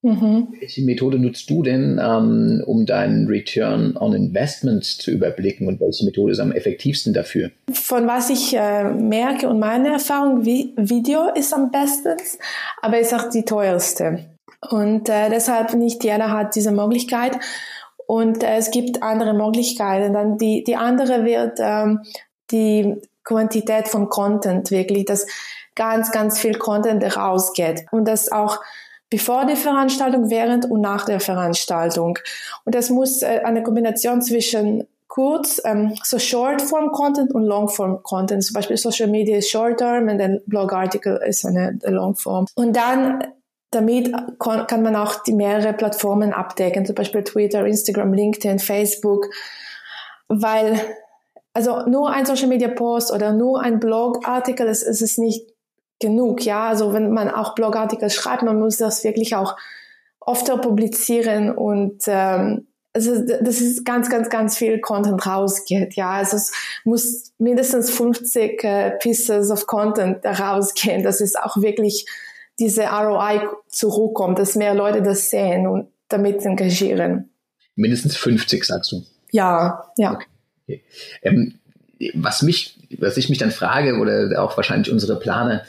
Mhm. 0.03 0.48
Welche 0.60 0.81
Methode 0.81 1.20
nutzt 1.20 1.50
du 1.50 1.62
denn, 1.62 2.00
ähm, 2.03 2.63
um 2.65 2.86
deinen 2.88 3.27
Return 3.27 3.96
on 3.98 4.13
Investment 4.13 4.84
zu 4.84 5.12
überblicken 5.12 5.67
und 5.67 5.79
welche 5.79 6.05
Methode 6.05 6.31
ist 6.31 6.39
am 6.39 6.51
effektivsten 6.51 7.13
dafür? 7.13 7.51
Von 7.72 8.08
was 8.08 8.31
ich 8.31 8.55
äh, 8.55 8.84
merke 8.86 9.48
und 9.48 9.60
meine 9.60 9.89
Erfahrung, 9.89 10.43
Video 10.43 11.29
ist 11.36 11.53
am 11.53 11.70
besten, 11.70 12.17
aber 12.81 13.00
ist 13.00 13.13
auch 13.13 13.29
die 13.29 13.46
teuerste. 13.46 14.25
Und 14.70 15.08
äh, 15.10 15.29
deshalb 15.29 15.74
nicht 15.75 16.03
jeder 16.03 16.31
hat 16.31 16.55
diese 16.55 16.72
Möglichkeit. 16.72 17.38
Und 18.08 18.43
äh, 18.43 18.58
es 18.58 18.72
gibt 18.72 19.03
andere 19.03 19.34
Möglichkeiten. 19.34 20.13
Dann 20.13 20.38
die, 20.38 20.63
die 20.63 20.75
andere 20.75 21.25
wird 21.25 21.60
ähm, 21.60 22.01
die 22.50 22.96
Quantität 23.24 23.88
von 23.88 24.10
Content 24.10 24.72
wirklich, 24.72 25.05
dass 25.05 25.27
ganz, 25.75 26.12
ganz 26.12 26.39
viel 26.39 26.58
Content 26.58 27.03
rausgeht. 27.15 27.86
Und 27.91 28.08
das 28.08 28.31
auch 28.31 28.60
bevor 29.12 29.46
die 29.46 29.56
Veranstaltung, 29.56 30.32
während 30.32 30.65
und 30.65 30.82
nach 30.82 31.06
der 31.06 31.20
Veranstaltung. 31.20 32.18
Und 32.65 32.74
das 32.74 32.89
muss 32.89 33.22
äh, 33.22 33.41
eine 33.44 33.62
Kombination 33.62 34.24
zwischen 34.24 34.88
kurz, 35.08 35.62
ähm, 35.65 35.94
so 36.03 36.18
Short-Form-Content 36.18 37.36
und 37.36 37.44
Long-Form-Content. 37.44 38.44
Zum 38.44 38.53
Beispiel 38.53 38.77
Social 38.77 39.10
Media 39.10 39.38
ist 39.38 39.51
Short-Term 39.51 40.08
und 40.08 40.18
dann 40.18 40.39
Blog-Article 40.48 41.22
ist 41.27 41.46
eine 41.46 41.77
Long-Form. 41.84 42.48
Und 42.56 42.75
dann 42.75 43.24
damit 43.72 44.13
kann 44.39 44.84
man 44.84 44.98
auch 44.98 45.24
die 45.24 45.34
mehrere 45.34 45.72
Plattformen 45.72 46.34
abdecken, 46.34 46.86
zum 46.86 46.94
Beispiel 46.94 47.24
Twitter, 47.24 47.65
Instagram, 47.65 48.13
LinkedIn, 48.13 48.60
Facebook, 48.60 49.27
weil 50.27 50.77
also 51.53 51.86
nur 51.86 52.10
ein 52.10 52.25
Social 52.25 52.48
Media 52.48 52.68
Post 52.68 53.13
oder 53.13 53.32
nur 53.32 53.62
ein 53.62 53.80
Blogartikel 53.80 54.68
ist, 54.68 54.84
ist 54.84 55.01
es 55.01 55.18
nicht 55.18 55.48
genug. 56.01 56.43
Ja, 56.43 56.67
also 56.67 56.93
wenn 56.93 57.12
man 57.12 57.29
auch 57.29 57.55
Blogartikel 57.55 58.10
schreibt, 58.10 58.43
man 58.43 58.60
muss 58.60 58.77
das 58.77 59.03
wirklich 59.03 59.36
auch 59.36 59.55
öfter 60.25 60.58
publizieren 60.58 61.51
und 61.51 62.03
ähm, 62.08 62.67
also 62.93 63.24
das 63.25 63.62
ist 63.62 63.86
ganz, 63.86 64.10
ganz, 64.10 64.29
ganz 64.29 64.58
viel 64.58 64.79
Content 64.81 65.25
rausgeht. 65.25 65.96
Ja, 65.96 66.12
also 66.12 66.36
es 66.36 66.51
muss 66.84 67.31
mindestens 67.38 67.89
50 67.89 68.63
äh, 68.63 68.91
Pieces 69.00 69.50
of 69.50 69.65
Content 69.65 70.25
rausgehen, 70.25 71.03
dass 71.03 71.22
es 71.22 71.36
auch 71.36 71.62
wirklich 71.62 72.05
diese 72.60 72.84
ROI 72.84 73.48
zurückkommt, 73.70 74.39
dass 74.39 74.55
mehr 74.55 74.75
Leute 74.75 75.01
das 75.01 75.29
sehen 75.29 75.67
und 75.67 75.88
damit 76.10 76.46
engagieren. 76.46 77.29
Mindestens 77.75 78.17
50, 78.17 78.65
sagst 78.65 78.91
du? 78.91 79.03
Ja, 79.31 79.86
ja. 79.98 80.20
Okay. 80.67 80.84
Ähm, 81.22 81.60
was 82.13 82.41
mich, 82.41 82.77
was 83.00 83.17
ich 83.17 83.29
mich 83.29 83.38
dann 83.38 83.51
frage 83.51 83.98
oder 83.98 84.43
auch 84.43 84.58
wahrscheinlich 84.58 84.91
unsere 84.91 85.17
Planer, 85.17 85.63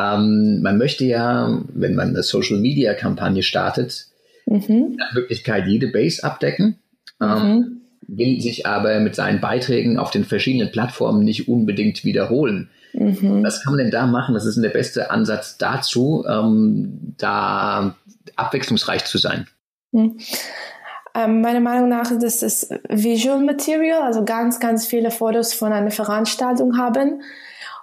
ähm, 0.00 0.62
man 0.62 0.78
möchte 0.78 1.04
ja, 1.04 1.62
wenn 1.72 1.94
man 1.94 2.08
eine 2.08 2.22
Social 2.22 2.58
Media 2.58 2.94
Kampagne 2.94 3.42
startet, 3.42 4.06
mhm. 4.46 4.96
nach 4.98 5.12
Möglichkeit 5.14 5.66
jede 5.66 5.88
Base 5.88 6.22
abdecken. 6.24 6.78
Ähm, 7.20 7.28
mhm. 7.28 7.80
will 8.06 8.40
sich 8.40 8.66
aber 8.66 8.98
mit 9.00 9.14
seinen 9.14 9.40
Beiträgen 9.40 9.98
auf 9.98 10.10
den 10.10 10.24
verschiedenen 10.24 10.72
Plattformen 10.72 11.22
nicht 11.22 11.48
unbedingt 11.48 12.04
wiederholen. 12.04 12.70
Mhm. 12.92 13.42
Was 13.44 13.62
kann 13.62 13.74
man 13.74 13.82
denn 13.82 13.90
da 13.90 14.06
machen? 14.06 14.34
Das 14.34 14.46
ist 14.46 14.60
der 14.60 14.70
beste 14.70 15.10
Ansatz 15.10 15.58
dazu, 15.58 16.24
ähm, 16.28 17.14
da 17.18 17.94
abwechslungsreich 18.36 19.04
zu 19.04 19.18
sein. 19.18 19.46
Mhm. 19.92 20.18
Ähm, 21.14 21.40
meiner 21.40 21.60
Meinung 21.60 21.88
nach 21.88 22.10
ist 22.10 22.42
es 22.42 22.70
Visual 22.88 23.42
Material, 23.42 24.02
also 24.02 24.24
ganz, 24.24 24.60
ganz 24.60 24.86
viele 24.86 25.10
Fotos 25.10 25.52
von 25.52 25.72
einer 25.72 25.90
Veranstaltung 25.90 26.78
haben 26.78 27.22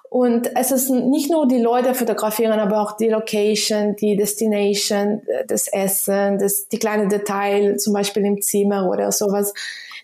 und 0.09 0.55
es 0.55 0.71
ist 0.71 0.89
nicht 0.89 1.29
nur 1.29 1.47
die 1.47 1.61
Leute 1.61 1.93
fotografieren, 1.93 2.59
aber 2.59 2.81
auch 2.81 2.95
die 2.95 3.09
Location, 3.09 3.95
die 3.95 4.15
Destination, 4.15 5.21
äh, 5.27 5.45
das 5.47 5.67
Essen, 5.67 6.39
das, 6.39 6.67
die 6.67 6.79
kleinen 6.79 7.09
Detail, 7.09 7.77
zum 7.77 7.93
Beispiel 7.93 8.25
im 8.25 8.41
Zimmer 8.41 8.89
oder 8.89 9.11
sowas. 9.11 9.53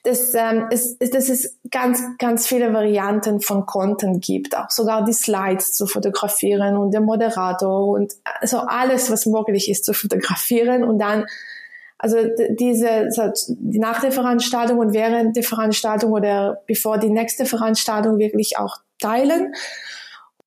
Das, 0.04 0.34
ähm, 0.34 0.68
ist, 0.70 0.98
das 1.00 1.30
ist 1.30 1.58
ganz, 1.72 2.02
ganz 2.18 2.46
viele 2.46 2.74
Varianten 2.74 3.40
von 3.40 3.66
Content 3.66 4.22
gibt, 4.22 4.58
auch 4.58 4.70
sogar 4.70 5.06
die 5.06 5.14
Slides 5.14 5.72
zu 5.72 5.88
fotografieren 5.88 6.76
und 6.76 6.92
der 6.92 7.00
Moderator 7.00 7.88
und 7.88 8.14
also 8.42 8.58
alles, 8.58 9.10
was 9.10 9.26
möglich 9.26 9.70
ist 9.70 9.86
zu 9.86 9.94
fotografieren 9.94 10.84
und 10.84 11.00
dann 11.00 11.26
also 11.98 12.18
diese 12.50 13.08
nach 13.62 14.02
der 14.02 14.12
Veranstaltung 14.12 14.80
und 14.80 14.92
während 14.92 15.38
der 15.38 15.44
Veranstaltung 15.44 16.12
oder 16.12 16.62
bevor 16.68 16.98
die 16.98 17.10
nächste 17.10 17.46
Veranstaltung 17.46 18.20
wirklich 18.20 18.58
auch 18.58 18.80
teilen 19.04 19.54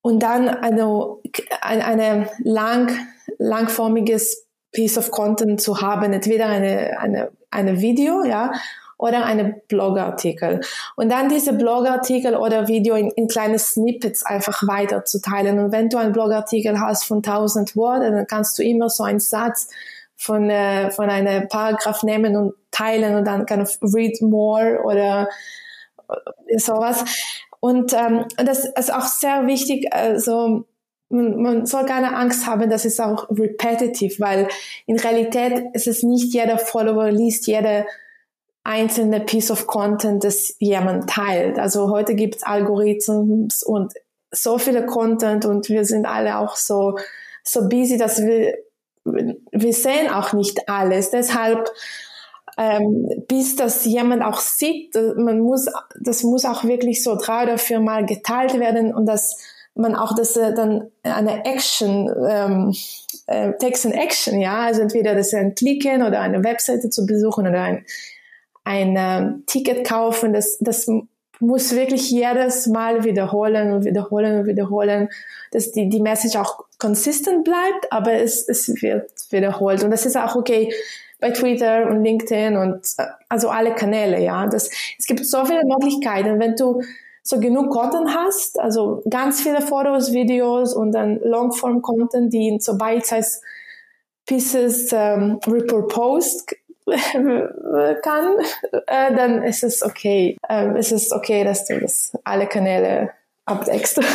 und 0.02 0.22
dann 0.22 0.48
eine, 0.48 1.16
eine 1.60 2.28
lang, 2.42 2.90
langformiges 3.38 4.46
Piece 4.72 4.98
of 4.98 5.10
Content 5.10 5.60
zu 5.60 5.80
haben, 5.80 6.12
entweder 6.12 6.46
eine, 6.46 6.98
eine, 6.98 7.30
eine 7.50 7.80
Video, 7.80 8.24
ja, 8.24 8.52
oder 8.98 9.24
eine 9.24 9.60
Blogartikel. 9.68 10.60
Und 10.96 11.10
dann 11.10 11.28
diese 11.28 11.52
Blogartikel 11.52 12.34
oder 12.34 12.68
Video 12.68 12.94
in, 12.94 13.10
in 13.10 13.28
kleine 13.28 13.58
Snippets 13.58 14.24
einfach 14.24 14.66
weiterzuteilen. 14.66 15.58
Und 15.58 15.72
wenn 15.72 15.88
du 15.88 15.98
einen 15.98 16.12
Blogartikel 16.12 16.80
hast 16.80 17.04
von 17.04 17.18
1000 17.18 17.76
Worten, 17.76 18.12
dann 18.12 18.26
kannst 18.26 18.58
du 18.58 18.62
immer 18.62 18.88
so 18.88 19.02
einen 19.04 19.20
Satz 19.20 19.68
von, 20.16 20.48
äh, 20.48 20.90
von 20.90 21.10
einem 21.10 21.48
Paragraph 21.48 22.02
nehmen 22.02 22.36
und 22.36 22.54
teilen 22.70 23.16
und 23.16 23.26
dann 23.26 23.44
kind 23.44 23.62
of 23.62 23.76
read 23.94 24.20
more 24.22 24.80
oder 24.84 25.28
äh, 26.48 26.58
sowas. 26.58 27.04
Und 27.60 27.92
ähm, 27.92 28.24
das 28.36 28.64
ist 28.64 28.92
auch 28.92 29.06
sehr 29.06 29.46
wichtig, 29.46 29.92
also 29.92 30.64
man, 31.08 31.40
man 31.40 31.66
soll 31.66 31.84
keine 31.84 32.16
Angst 32.16 32.46
haben, 32.46 32.68
das 32.68 32.84
ist 32.84 33.00
auch 33.00 33.28
repetitive, 33.30 34.20
weil 34.20 34.48
in 34.86 34.98
Realität 34.98 35.64
ist 35.72 35.86
es 35.86 36.02
nicht 36.02 36.34
jeder 36.34 36.58
Follower 36.58 37.10
liest 37.10 37.46
jede 37.46 37.86
einzelne 38.64 39.20
Piece 39.20 39.52
of 39.52 39.68
Content, 39.68 40.24
das 40.24 40.56
jemand 40.58 41.08
teilt. 41.08 41.58
Also 41.58 41.90
heute 41.90 42.16
gibt 42.16 42.36
es 42.36 42.42
Algorithmus 42.42 43.62
und 43.62 43.94
so 44.32 44.58
viele 44.58 44.84
Content 44.86 45.44
und 45.44 45.68
wir 45.68 45.84
sind 45.84 46.04
alle 46.04 46.38
auch 46.38 46.56
so, 46.56 46.98
so 47.44 47.68
busy, 47.68 47.96
dass 47.96 48.20
wir 48.22 48.54
wir 49.52 49.72
sehen 49.72 50.10
auch 50.10 50.32
nicht 50.32 50.68
alles. 50.68 51.10
Deshalb 51.10 51.70
ähm, 52.56 53.08
bis 53.28 53.56
das 53.56 53.84
jemand 53.84 54.22
auch 54.22 54.40
sieht, 54.40 54.94
man 55.16 55.40
muss, 55.40 55.66
das 56.00 56.22
muss 56.22 56.44
auch 56.44 56.64
wirklich 56.64 57.02
so 57.02 57.16
drei 57.16 57.44
oder 57.44 57.58
vier 57.58 57.80
Mal 57.80 58.06
geteilt 58.06 58.58
werden 58.58 58.94
und 58.94 59.06
dass 59.06 59.36
man 59.74 59.94
auch 59.94 60.14
das 60.14 60.36
äh, 60.36 60.54
dann 60.54 60.90
eine 61.02 61.44
Action, 61.44 62.10
ähm, 62.28 62.74
äh, 63.26 63.52
Text 63.58 63.84
in 63.84 63.92
Action, 63.92 64.40
ja, 64.40 64.60
also 64.60 64.80
entweder 64.80 65.14
das 65.14 65.34
ein 65.34 65.54
Klicken 65.54 66.02
oder 66.02 66.20
eine 66.20 66.42
Webseite 66.42 66.88
zu 66.88 67.04
besuchen 67.04 67.46
oder 67.46 67.60
ein, 67.62 67.84
ein 68.64 68.96
äh, 68.96 69.32
Ticket 69.46 69.86
kaufen, 69.86 70.32
das, 70.32 70.56
das 70.60 70.86
muss 71.38 71.74
wirklich 71.76 72.10
jedes 72.10 72.66
Mal 72.66 73.04
wiederholen 73.04 73.72
und 73.72 73.84
wiederholen 73.84 74.40
und 74.40 74.46
wiederholen, 74.46 75.10
dass 75.50 75.72
die, 75.72 75.90
die 75.90 76.00
Message 76.00 76.36
auch 76.36 76.64
consistent 76.78 77.44
bleibt, 77.44 77.92
aber 77.92 78.14
es, 78.14 78.48
es 78.48 78.68
wird 78.80 79.10
wiederholt. 79.30 79.84
Und 79.84 79.90
das 79.90 80.06
ist 80.06 80.16
auch 80.16 80.34
okay 80.34 80.72
bei 81.20 81.30
Twitter 81.30 81.88
und 81.88 82.02
LinkedIn 82.02 82.56
und 82.56 82.86
äh, 82.98 83.06
also 83.28 83.48
alle 83.48 83.74
Kanäle, 83.74 84.22
ja. 84.22 84.46
Das, 84.46 84.70
es 84.98 85.06
gibt 85.06 85.24
so 85.24 85.44
viele 85.44 85.64
Möglichkeiten. 85.64 86.38
Wenn 86.38 86.56
du 86.56 86.82
so 87.22 87.40
genug 87.40 87.70
Content 87.70 88.08
hast, 88.14 88.58
also 88.60 89.02
ganz 89.10 89.40
viele 89.40 89.60
Fotos, 89.60 90.12
Videos 90.12 90.74
und 90.74 90.92
dann 90.92 91.18
Longform-Content, 91.20 92.32
die 92.32 92.48
in 92.48 92.60
so 92.60 92.78
Bite-Size 92.78 93.40
Pieces 94.26 94.90
ähm, 94.92 95.38
repurposed 95.46 96.56
kann, 96.86 98.36
äh, 98.86 99.14
dann 99.14 99.42
ist 99.42 99.64
es 99.64 99.82
okay. 99.82 100.36
Ähm, 100.48 100.76
ist 100.76 100.92
es 100.92 101.12
okay, 101.12 101.44
dass 101.44 101.66
du 101.66 101.80
das 101.80 102.12
alle 102.24 102.46
Kanäle 102.46 103.10
abdeckst. 103.44 104.00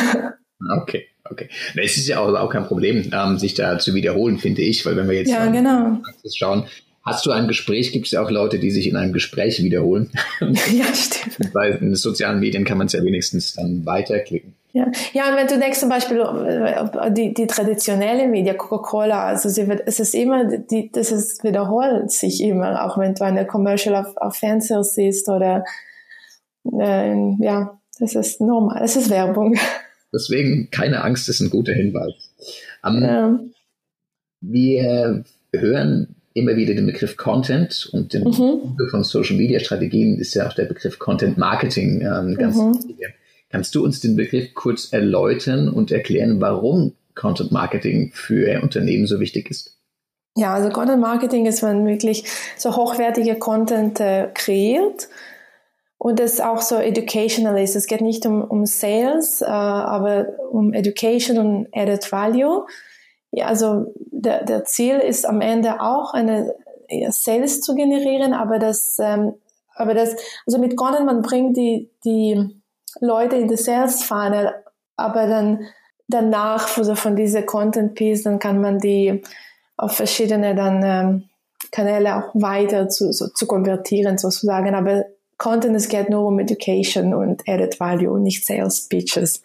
Okay, 0.83 1.07
okay. 1.23 1.49
Es 1.75 1.97
ist 1.97 2.07
ja 2.07 2.19
auch, 2.19 2.35
auch 2.35 2.51
kein 2.51 2.67
Problem, 2.67 3.09
ähm, 3.11 3.39
sich 3.39 3.55
da 3.55 3.79
zu 3.79 3.95
wiederholen, 3.95 4.37
finde 4.37 4.61
ich, 4.61 4.85
weil 4.85 4.95
wenn 4.95 5.09
wir 5.09 5.17
jetzt 5.17 5.31
ja, 5.31 5.47
genau. 5.47 5.97
schauen, 6.31 6.67
Hast 7.03 7.25
du 7.25 7.31
ein 7.31 7.47
Gespräch? 7.47 7.91
Gibt 7.91 8.05
es 8.05 8.11
ja 8.11 8.23
auch 8.23 8.29
Leute, 8.29 8.59
die 8.59 8.69
sich 8.69 8.87
in 8.87 8.95
einem 8.95 9.11
Gespräch 9.11 9.63
wiederholen. 9.63 10.11
ja, 10.39 10.85
stimmt. 10.93 11.51
Bei 11.53 11.71
den 11.71 11.95
sozialen 11.95 12.39
Medien 12.39 12.63
kann 12.63 12.77
man 12.77 12.87
es 12.87 12.93
ja 12.93 13.03
wenigstens 13.03 13.53
dann 13.53 13.85
weiterklicken. 13.85 14.53
Ja. 14.73 14.89
ja, 15.11 15.29
und 15.29 15.35
wenn 15.35 15.47
du 15.47 15.59
denkst 15.59 15.79
zum 15.79 15.89
Beispiel 15.89 16.21
äh, 16.21 17.11
die, 17.11 17.33
die 17.33 17.47
traditionelle 17.47 18.27
Media, 18.27 18.53
Coca-Cola, 18.53 19.25
also 19.25 19.49
sie 19.49 19.67
wird, 19.67 19.83
es 19.85 19.99
ist 19.99 20.15
immer, 20.15 20.45
die, 20.45 20.89
das 20.93 21.11
ist, 21.11 21.43
wiederholt 21.43 22.09
sich 22.09 22.41
immer, 22.41 22.85
auch 22.85 22.97
wenn 22.97 23.13
du 23.13 23.25
eine 23.25 23.45
Commercial 23.45 23.95
auf, 23.95 24.15
auf 24.15 24.37
Fernseher 24.37 24.83
siehst 24.83 25.27
oder 25.27 25.65
äh, 26.63 27.13
ja, 27.39 27.77
das 27.99 28.15
ist 28.15 28.39
normal, 28.39 28.81
es 28.81 28.95
ist 28.95 29.09
Werbung. 29.09 29.57
Deswegen 30.13 30.69
keine 30.71 31.03
Angst, 31.03 31.27
ist 31.27 31.41
ein 31.41 31.49
guter 31.49 31.73
Hinweis. 31.73 32.13
Um, 32.81 33.03
ja. 33.03 33.39
Wir 34.39 35.25
hören 35.53 36.15
immer 36.33 36.55
wieder 36.55 36.73
den 36.73 36.85
Begriff 36.85 37.17
Content 37.17 37.89
und 37.91 38.13
im 38.13 38.23
mhm. 38.23 38.77
von 38.89 39.03
Social 39.03 39.35
Media 39.35 39.59
Strategien 39.59 40.17
ist 40.17 40.33
ja 40.33 40.47
auch 40.47 40.53
der 40.53 40.65
Begriff 40.65 40.99
Content 40.99 41.37
Marketing 41.37 42.01
ähm, 42.01 42.35
ganz 42.35 42.57
mhm. 42.57 42.75
wichtig. 42.75 42.97
Kannst 43.49 43.75
du 43.75 43.83
uns 43.83 43.99
den 43.99 44.15
Begriff 44.15 44.53
kurz 44.53 44.93
erläutern 44.93 45.67
und 45.67 45.91
erklären, 45.91 46.39
warum 46.39 46.93
Content 47.15 47.51
Marketing 47.51 48.11
für 48.13 48.61
Unternehmen 48.61 49.07
so 49.07 49.19
wichtig 49.19 49.51
ist? 49.51 49.77
Ja, 50.37 50.53
also 50.53 50.69
Content 50.69 51.01
Marketing 51.01 51.45
ist, 51.45 51.61
wenn 51.61 51.79
man 51.79 51.87
wirklich 51.87 52.23
so 52.57 52.75
hochwertige 52.77 53.35
Content 53.35 53.99
äh, 53.99 54.29
kreiert 54.33 55.09
und 55.97 56.19
es 56.21 56.39
auch 56.39 56.61
so 56.61 56.77
educational 56.77 57.61
ist. 57.61 57.75
Es 57.75 57.87
geht 57.87 58.01
nicht 58.01 58.25
um, 58.25 58.41
um 58.41 58.65
Sales, 58.65 59.41
äh, 59.41 59.45
aber 59.45 60.27
um 60.49 60.73
Education 60.73 61.37
und 61.37 61.67
Added 61.73 62.09
Value. 62.11 62.65
Ja, 63.31 63.47
also 63.47 63.93
der, 63.95 64.43
der 64.43 64.65
Ziel 64.65 64.97
ist 64.97 65.25
am 65.25 65.41
Ende 65.41 65.81
auch 65.81 66.13
eine 66.13 66.53
Sales 67.09 67.61
zu 67.61 67.75
generieren, 67.75 68.33
aber 68.33 68.59
das, 68.59 68.97
ähm, 68.99 69.35
aber 69.75 69.93
das, 69.93 70.15
also 70.45 70.59
mit 70.59 70.75
Content 70.75 71.05
man 71.05 71.21
bringt 71.21 71.55
die 71.55 71.89
die 72.03 72.61
Leute 72.99 73.37
in 73.37 73.47
die 73.47 73.55
Sales 73.55 74.03
Funnel, 74.03 74.53
aber 74.97 75.27
dann 75.27 75.65
danach 76.07 76.77
also 76.77 76.95
von 76.95 77.15
dieser 77.15 77.43
Content 77.43 77.95
Piece, 77.95 78.23
dann 78.23 78.39
kann 78.39 78.59
man 78.59 78.79
die 78.79 79.21
auf 79.77 79.93
verschiedene 79.93 80.53
dann 80.55 80.83
ähm, 80.83 81.29
Kanäle 81.71 82.17
auch 82.17 82.29
weiter 82.33 82.89
zu, 82.89 83.11
so, 83.13 83.27
zu 83.29 83.47
konvertieren 83.47 84.17
sozusagen. 84.17 84.75
Aber 84.75 85.05
Content, 85.37 85.75
es 85.75 85.87
geht 85.87 86.09
nur 86.09 86.25
um 86.25 86.39
Education 86.39 87.13
und 87.13 87.47
Added 87.47 87.79
Value, 87.79 88.19
nicht 88.19 88.45
Sales 88.45 88.87
Pitches. 88.87 89.41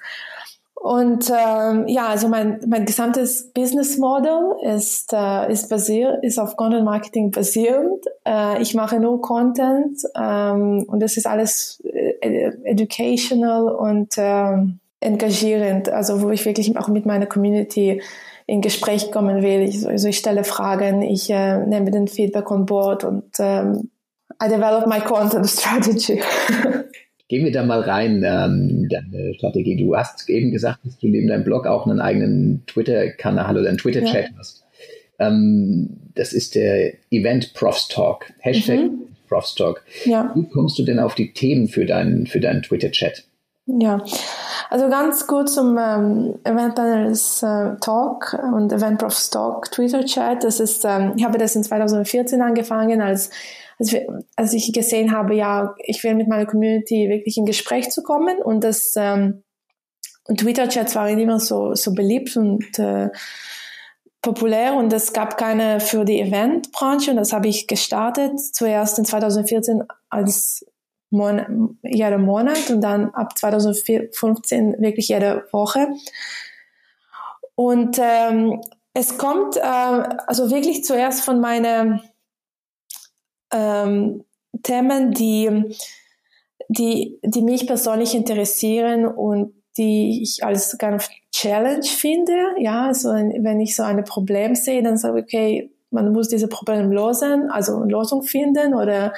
Und 0.87 1.29
ähm, 1.31 1.89
ja, 1.89 2.07
also 2.07 2.29
mein, 2.29 2.61
mein 2.69 2.85
gesamtes 2.85 3.51
Business 3.53 3.99
Model 3.99 4.55
ist, 4.63 5.13
äh, 5.13 5.51
ist 5.51 5.69
basiert, 5.69 6.23
ist 6.23 6.39
auf 6.39 6.55
Content 6.55 6.85
Marketing 6.85 7.33
basierend. 7.33 8.05
Äh, 8.25 8.63
ich 8.63 8.73
mache 8.77 9.01
nur 9.01 9.21
Content 9.21 10.01
ähm, 10.17 10.85
und 10.87 11.01
das 11.01 11.17
ist 11.17 11.27
alles 11.27 11.83
äh, 11.93 12.53
educational 12.63 13.69
und 13.69 14.15
ähm, 14.17 14.79
engagierend, 15.01 15.89
also 15.89 16.23
wo 16.23 16.31
ich 16.31 16.45
wirklich 16.45 16.79
auch 16.79 16.87
mit 16.87 17.05
meiner 17.05 17.27
Community 17.27 18.01
in 18.47 18.61
Gespräch 18.61 19.11
kommen 19.11 19.43
will. 19.43 19.63
Ich, 19.63 19.85
also 19.85 20.07
ich 20.07 20.19
stelle 20.19 20.45
Fragen, 20.45 21.03
ich 21.03 21.29
äh, 21.31 21.67
nehme 21.67 21.91
den 21.91 22.07
Feedback 22.07 22.49
on 22.49 22.65
board 22.65 23.03
und 23.03 23.25
ähm, 23.41 23.91
I 24.41 24.49
develop 24.49 24.87
my 24.87 25.01
content 25.01 25.47
strategy. 25.51 26.23
Gehen 27.29 27.45
wir 27.45 27.53
da 27.53 27.65
mal 27.65 27.81
rein, 27.81 28.23
ähm, 28.25 28.89
deine 28.89 29.35
Strategie. 29.35 29.77
Du 29.77 29.97
hast 29.97 30.29
eben 30.29 30.53
gesagt, 30.53 30.81
dass 30.85 30.99
du 30.99 31.09
neben 31.09 31.27
deinem 31.27 31.43
Blog 31.43 31.67
auch 31.67 31.87
einen 31.87 32.01
eigenen 32.01 32.63
Twitter-Kanal 32.67 33.59
oder 33.59 33.69
einen 33.69 33.79
Twitter-Chat 33.79 34.31
ja. 34.31 34.39
hast. 34.39 34.65
Ähm, 35.19 35.89
das 36.15 36.33
ist 36.33 36.55
der 36.55 36.95
Event 37.11 37.55
Profs 37.55 37.89
Talk. 37.89 38.33
Hashtag 38.39 38.79
mhm. 38.79 39.09
Profs 39.29 39.57
Talk. 39.57 39.83
Ja. 40.05 40.33
Wie 40.37 40.49
kommst 40.49 40.79
du 40.79 40.85
denn 40.85 41.01
auf 41.01 41.17
die 41.17 41.33
Themen 41.33 41.67
für 41.67 41.85
deinen, 41.85 42.27
für 42.27 42.39
deinen 42.39 42.63
Twitter-Chat? 42.63 43.25
Ja, 43.67 44.01
also 44.71 44.89
ganz 44.89 45.27
kurz 45.27 45.55
zum 45.55 45.77
ähm, 45.77 46.39
Event 46.45 46.77
Panels 46.77 47.43
äh, 47.43 47.75
Talk 47.81 48.39
und 48.55 48.73
Event 48.73 48.99
Profs 48.99 49.31
Talk 49.31 49.73
Twitter 49.73 50.05
Chat. 50.05 50.45
Das 50.45 50.61
ist, 50.61 50.85
ähm, 50.85 51.15
ich 51.17 51.25
habe 51.25 51.37
das 51.37 51.57
in 51.57 51.65
2014 51.65 52.41
angefangen 52.41 53.01
als 53.01 53.31
als, 53.79 53.93
wir, 53.93 54.25
als 54.37 54.53
ich 54.53 54.73
gesehen 54.73 55.13
habe, 55.13 55.35
ja, 55.35 55.75
ich 55.79 56.03
will 56.03 56.15
mit 56.15 56.29
meiner 56.29 56.47
Community 56.47 57.09
wirklich 57.09 57.37
in 57.37 57.47
Gespräch 57.47 57.91
zu 57.91 58.03
kommen 58.03 58.39
und 58.43 58.65
das 58.65 58.95
ähm, 58.97 59.43
und 60.29 60.41
Twitter-Chats 60.41 60.95
waren 60.97 61.19
immer 61.19 61.39
so, 61.39 61.75
so 61.75 61.95
beliebt 61.95 62.37
und 62.37 62.79
äh, 62.79 63.11
populär 64.23 64.75
und 64.75 64.93
es 64.93 65.13
gab 65.13 65.39
keine 65.39 65.79
für 65.79 66.05
die 66.05 66.21
Eventbranche 66.21 67.13
und 67.13 67.17
das 67.17 67.33
habe 67.33 67.49
ich 67.49 67.69
gestartet, 67.69 68.41
zuerst 68.41 68.99
in 68.99 69.05
2014 69.05 69.85
als 70.11 70.67
Mon 71.11 71.79
jeder 71.83 72.19
Monat 72.19 72.69
und 72.71 72.81
dann 72.81 73.11
ab 73.11 73.39
2015 73.39 74.77
wirklich 74.81 75.09
jede 75.09 75.47
Woche. 75.53 75.87
Und 77.55 77.99
ähm, 78.03 78.61
es 78.93 79.17
kommt 79.17 79.57
äh, 79.57 79.61
also 79.61 80.51
wirklich 80.51 80.83
zuerst 80.83 81.25
von 81.25 81.41
meiner 81.41 82.03
ähm, 83.53 84.25
Themen, 84.63 85.13
die, 85.13 85.77
die, 86.69 87.19
die 87.23 87.43
mich 87.43 87.67
persönlich 87.67 88.15
interessieren 88.15 89.07
und 89.07 89.55
die 89.77 90.23
ich 90.23 90.43
als 90.45 90.79
ganz 90.79 91.11
Challenge 91.33 91.85
finde. 91.85 92.55
Ja, 92.59 92.95
so 92.95 93.11
ein, 93.11 93.45
wenn 93.45 93.61
ich 93.61 93.77
so 93.77 93.83
ein 93.83 94.03
Problem 94.05 94.55
sehe, 94.55 94.83
dann 94.83 94.97
sage 94.97 95.21
ich, 95.21 95.25
okay, 95.25 95.71
man 95.91 96.13
muss 96.13 96.29
diese 96.29 96.49
Probleme 96.49 96.93
lösen, 96.93 97.51
also 97.51 97.77
eine 97.77 97.93
Lösung 97.93 98.23
finden 98.23 98.75
oder 98.75 99.13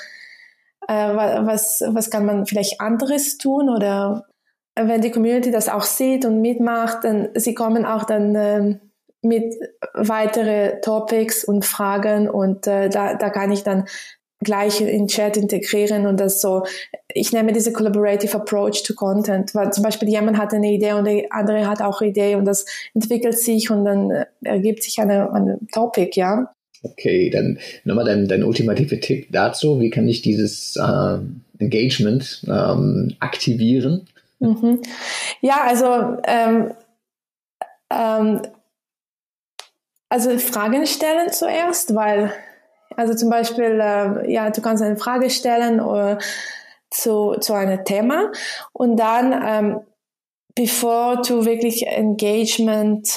äh, 0.87 0.95
was, 0.95 1.83
was 1.87 2.11
kann 2.11 2.27
man 2.27 2.47
vielleicht 2.47 2.81
anderes 2.81 3.39
tun 3.39 3.69
oder 3.69 4.27
wenn 4.75 5.01
die 5.01 5.11
Community 5.11 5.51
das 5.51 5.69
auch 5.69 5.83
sieht 5.83 6.25
und 6.25 6.41
mitmacht, 6.41 7.05
dann 7.05 7.29
sie 7.35 7.55
kommen 7.55 7.85
auch 7.85 8.05
dann 8.05 8.35
äh, 8.35 8.79
mit 9.23 9.55
weitere 9.95 10.81
Topics 10.81 11.45
und 11.45 11.65
Fragen 11.65 12.31
und 12.31 12.67
äh, 12.67 12.89
da, 12.89 13.15
da 13.15 13.31
kann 13.31 13.51
ich 13.51 13.65
dann 13.65 13.87
gleich 14.41 14.81
in 14.81 15.09
Chat 15.09 15.37
integrieren 15.37 16.07
und 16.07 16.21
das 16.21 16.41
so, 16.41 16.65
ich 17.13 17.33
nehme 17.33 17.53
diese 17.53 17.73
collaborative 17.73 18.37
approach 18.37 18.83
to 18.85 18.95
content, 18.95 19.55
weil 19.55 19.73
zum 19.73 19.83
Beispiel 19.83 20.09
jemand 20.09 20.39
hat 20.39 20.55
eine 20.55 20.73
Idee 20.73 20.93
und 20.93 21.05
der 21.07 21.25
andere 21.31 21.67
hat 21.67 21.83
auch 21.83 22.01
eine 22.01 22.11
Idee 22.11 22.37
und 22.37 22.45
das 22.45 22.65
entwickelt 22.95 23.39
sich 23.39 23.71
und 23.71 23.85
dann 23.85 24.25
ergibt 24.43 24.83
sich 24.83 25.01
eine, 25.01 25.33
eine 25.33 25.59
Topic, 25.73 26.11
ja. 26.15 26.53
Okay, 26.83 27.31
dann 27.31 27.59
nochmal 27.85 28.05
dein, 28.05 28.29
dein 28.29 28.45
ultimativer 28.45 29.01
Tipp 29.01 29.27
dazu, 29.31 29.81
wie 29.81 29.91
kann 29.91 30.09
ich 30.09 30.23
dieses 30.23 30.77
äh, 30.77 31.19
Engagement 31.59 32.45
ähm, 32.47 33.17
aktivieren? 33.19 34.07
Mhm. 34.39 34.81
Ja, 35.41 35.65
also 35.67 36.17
ähm, 36.25 36.73
ähm, 37.91 38.43
also 40.09 40.39
Fragen 40.39 40.87
stellen 40.87 41.33
zuerst, 41.33 41.95
weil 41.95 42.33
also 42.97 43.15
zum 43.15 43.31
Beispiel, 43.31 43.81
äh, 43.81 44.31
ja, 44.33 44.51
du 44.51 44.61
kannst 44.61 44.83
eine 44.83 44.97
Frage 44.97 45.31
stellen 45.31 45.81
oder 45.81 46.19
zu, 46.91 47.37
zu 47.41 47.53
einem 47.53 47.85
Thema 47.85 48.33
und 48.73 48.97
dann, 48.97 49.35
ähm, 49.47 49.81
bevor 50.55 51.23
du 51.23 51.45
wirklich 51.45 51.87
Engagement 51.87 53.09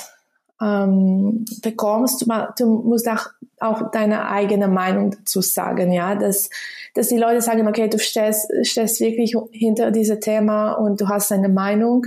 ähm, 0.61 1.45
bekommst, 1.61 2.21
du, 2.21 2.25
du 2.57 2.65
musst 2.83 3.09
auch, 3.09 3.27
auch 3.59 3.91
deine 3.91 4.29
eigene 4.29 4.67
Meinung 4.67 5.11
dazu 5.11 5.41
sagen, 5.41 5.91
ja, 5.91 6.15
dass, 6.15 6.49
dass 6.93 7.07
die 7.07 7.17
Leute 7.17 7.41
sagen, 7.41 7.67
okay, 7.67 7.89
du 7.89 7.97
stehst, 7.97 8.51
stehst 8.63 8.99
wirklich 8.99 9.35
hinter 9.51 9.91
diesem 9.91 10.21
Thema 10.21 10.73
und 10.73 11.01
du 11.01 11.07
hast 11.07 11.31
eine 11.31 11.49
Meinung 11.49 12.05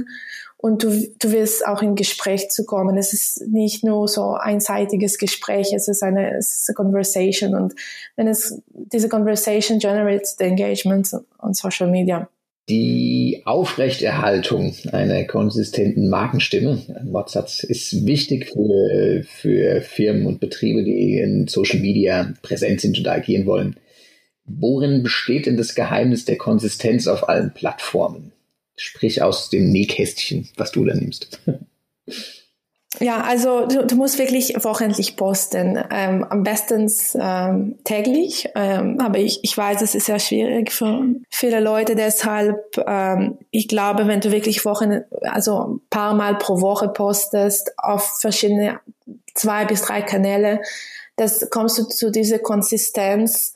und 0.65 0.83
du, 0.83 0.89
du 1.19 1.31
willst 1.31 1.67
auch 1.67 1.83
in 1.83 1.95
Gespräch 1.95 2.49
zu 2.49 2.65
kommen. 2.65 2.97
Es 2.97 3.13
ist 3.13 3.47
nicht 3.49 3.85
nur 3.85 4.09
so 4.09 4.33
einseitiges 4.33 5.19
Gespräch, 5.19 5.75
es 5.75 5.89
ist 5.89 6.03
eine, 6.03 6.39
es 6.39 6.57
ist 6.57 6.71
eine 6.71 6.75
Conversation 6.75 7.55
und 7.55 7.75
wenn 8.17 8.29
es, 8.29 8.63
diese 8.71 9.11
Conversation 9.11 9.79
generates 9.79 10.37
the 10.39 10.45
engagement 10.45 11.11
on 11.39 11.53
Social 11.53 11.91
Media. 11.91 12.31
Die 12.71 13.43
Aufrechterhaltung 13.45 14.75
einer 14.91 15.25
konsistenten 15.25 16.09
Markenstimme, 16.09 16.81
ein 16.99 17.13
Wortsatz, 17.13 17.63
ist 17.63 18.07
wichtig 18.07 18.51
für, 18.51 19.23
für 19.23 19.83
Firmen 19.83 20.25
und 20.25 20.41
Betriebe, 20.41 20.83
die 20.83 21.19
in 21.19 21.47
Social 21.47 21.81
Media 21.81 22.33
präsent 22.41 22.81
sind 22.81 22.97
und 22.97 23.07
agieren 23.07 23.45
wollen. 23.45 23.77
Worin 24.47 25.03
besteht 25.03 25.45
denn 25.45 25.59
das 25.59 25.75
Geheimnis 25.75 26.25
der 26.25 26.39
Konsistenz 26.39 27.07
auf 27.07 27.29
allen 27.29 27.53
Plattformen? 27.53 28.33
Sprich 28.77 29.23
aus 29.23 29.51
dem 29.51 29.71
Nähkästchen, 29.71 30.49
was 30.57 30.73
du 30.73 30.85
da 30.85 30.95
nimmst. 30.95 31.41
Ja, 33.01 33.23
also 33.23 33.67
du, 33.67 33.85
du 33.85 33.97
musst 33.97 34.19
wirklich 34.19 34.55
wochentlich 34.63 35.17
posten. 35.17 35.83
Ähm, 35.91 36.25
am 36.25 36.45
besten 36.45 36.91
ähm, 37.21 37.79
täglich. 37.85 38.49
Ähm, 38.55 39.01
aber 39.01 39.19
ich, 39.19 39.41
ich 39.43 39.57
weiß, 39.57 39.83
es 39.83 39.95
ist 39.95 40.07
sehr 40.07 40.21
schwierig 40.21 40.71
für 40.71 41.03
viele 41.29 41.61
Leute. 41.61 41.97
Deshalb, 41.97 42.57
ähm, 42.87 43.39
ich 43.51 43.67
glaube, 43.69 44.07
wenn 44.07 44.21
du 44.21 44.31
wirklich 44.31 44.65
Wochen, 44.65 45.01
also 45.23 45.75
ein 45.75 45.81
paar 45.91 46.15
Mal 46.15 46.37
pro 46.39 46.61
Woche 46.61 46.89
postest 46.89 47.73
auf 47.79 48.21
verschiedene 48.21 48.79
zwei 49.35 49.65
bis 49.65 49.83
drei 49.83 50.03
Kanäle, 50.03 50.61
das 51.17 51.49
kommst 51.51 51.79
du 51.79 51.85
zu 51.85 52.11
dieser 52.11 52.39
Konsistenz. 52.39 53.54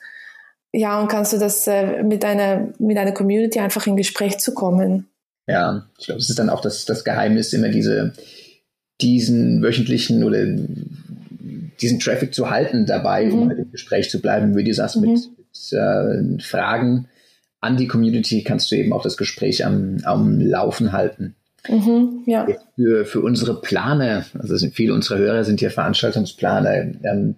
Ja, 0.73 1.01
und 1.01 1.09
kannst 1.09 1.33
du 1.33 1.39
das 1.39 1.67
äh, 1.67 2.03
mit 2.03 2.23
deiner 2.23 2.73
mit 2.79 2.97
deiner 2.97 3.13
Community 3.13 3.59
einfach 3.59 3.87
in 3.87 3.97
Gespräch 3.97 4.39
zu 4.39 4.53
kommen. 4.55 5.07
Ja, 5.47 5.87
ich 5.99 6.07
glaube, 6.07 6.21
es 6.21 6.29
ist 6.29 6.39
dann 6.39 6.51
auch 6.51 6.61
das, 6.61 6.85
das 6.85 7.05
Geheimnis, 7.05 7.53
immer 7.53 7.69
diese 7.69 8.13
diesen 9.01 9.63
wöchentlichen 9.63 10.25
oder 10.25 10.45
diesen 11.81 12.01
Traffic 12.01 12.35
zu 12.35 12.51
halten 12.51 12.85
dabei, 12.85 13.27
mhm. 13.27 13.35
um 13.35 13.49
halt 13.49 13.59
im 13.61 13.71
Gespräch 13.71 14.11
zu 14.11 14.21
bleiben, 14.21 14.57
wie 14.57 14.65
du 14.65 14.75
sagst, 14.75 14.97
mhm. 14.97 15.13
mit, 15.13 15.21
mit 15.39 15.73
äh, 15.73 16.43
Fragen 16.43 17.09
an 17.61 17.77
die 17.77 17.87
Community 17.87 18.45
kannst 18.45 18.71
du 18.71 18.77
eben 18.77 18.93
auch 18.93 19.03
das 19.03 19.17
Gespräch 19.17 19.65
am, 19.65 19.99
am 20.05 20.41
Laufen 20.41 20.93
halten. 20.93 21.35
Mhm, 21.69 22.23
ja. 22.27 22.47
Für, 22.77 23.05
für 23.05 23.21
unsere 23.21 23.61
Planer, 23.61 24.25
also 24.39 24.57
viele 24.69 24.95
unserer 24.95 25.19
Hörer 25.19 25.45
sind 25.45 25.61
ja 25.61 25.71
Veranstaltungsplaner, 25.71 26.75
ähm, 27.05 27.35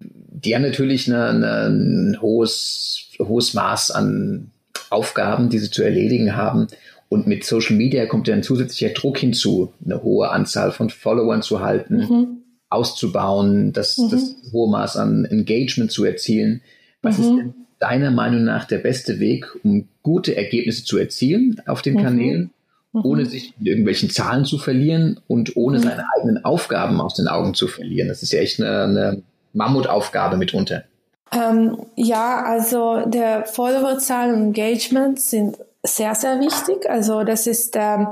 die 0.00 0.54
haben 0.54 0.62
natürlich 0.62 1.08
ein 1.10 2.18
hohes, 2.20 3.10
hohes 3.18 3.54
Maß 3.54 3.90
an 3.92 4.50
Aufgaben, 4.90 5.48
die 5.48 5.58
sie 5.58 5.70
zu 5.70 5.82
erledigen 5.82 6.36
haben. 6.36 6.68
Und 7.08 7.26
mit 7.26 7.44
Social 7.44 7.76
Media 7.76 8.06
kommt 8.06 8.28
ja 8.28 8.34
ein 8.34 8.42
zusätzlicher 8.42 8.92
Druck 8.92 9.18
hinzu, 9.18 9.72
eine 9.84 10.02
hohe 10.02 10.30
Anzahl 10.30 10.72
von 10.72 10.90
Followern 10.90 11.42
zu 11.42 11.60
halten, 11.60 11.96
mhm. 11.96 12.26
auszubauen, 12.70 13.72
das, 13.72 13.98
mhm. 13.98 14.10
das 14.10 14.36
hohe 14.52 14.70
Maß 14.70 14.96
an 14.96 15.24
Engagement 15.24 15.92
zu 15.92 16.04
erzielen. 16.04 16.60
Was 17.02 17.18
mhm. 17.18 17.24
ist 17.24 17.30
denn 17.30 17.54
deiner 17.78 18.10
Meinung 18.10 18.44
nach 18.44 18.64
der 18.64 18.78
beste 18.78 19.20
Weg, 19.20 19.46
um 19.62 19.88
gute 20.02 20.36
Ergebnisse 20.36 20.84
zu 20.84 20.98
erzielen 20.98 21.60
auf 21.66 21.82
den 21.82 21.94
mhm. 21.94 22.02
Kanälen, 22.02 22.50
mhm. 22.92 23.04
ohne 23.04 23.26
sich 23.26 23.54
in 23.60 23.66
irgendwelchen 23.66 24.10
Zahlen 24.10 24.44
zu 24.44 24.58
verlieren 24.58 25.20
und 25.26 25.56
ohne 25.56 25.78
mhm. 25.78 25.82
seine 25.82 26.04
eigenen 26.16 26.44
Aufgaben 26.44 27.00
aus 27.00 27.14
den 27.14 27.28
Augen 27.28 27.54
zu 27.54 27.68
verlieren? 27.68 28.08
Das 28.08 28.22
ist 28.22 28.32
ja 28.32 28.40
echt 28.40 28.60
eine, 28.60 28.82
eine 28.82 29.22
Mammutaufgabe 29.54 30.36
mitunter. 30.36 30.84
Ähm, 31.32 31.86
ja, 31.96 32.42
also 32.44 33.06
der 33.06 33.46
Followerzahl 33.46 34.34
und 34.34 34.42
Engagement 34.48 35.20
sind 35.20 35.56
sehr, 35.82 36.14
sehr 36.14 36.38
wichtig. 36.40 36.88
Also 36.88 37.24
das 37.24 37.46
ist 37.46 37.74
ähm, 37.76 38.08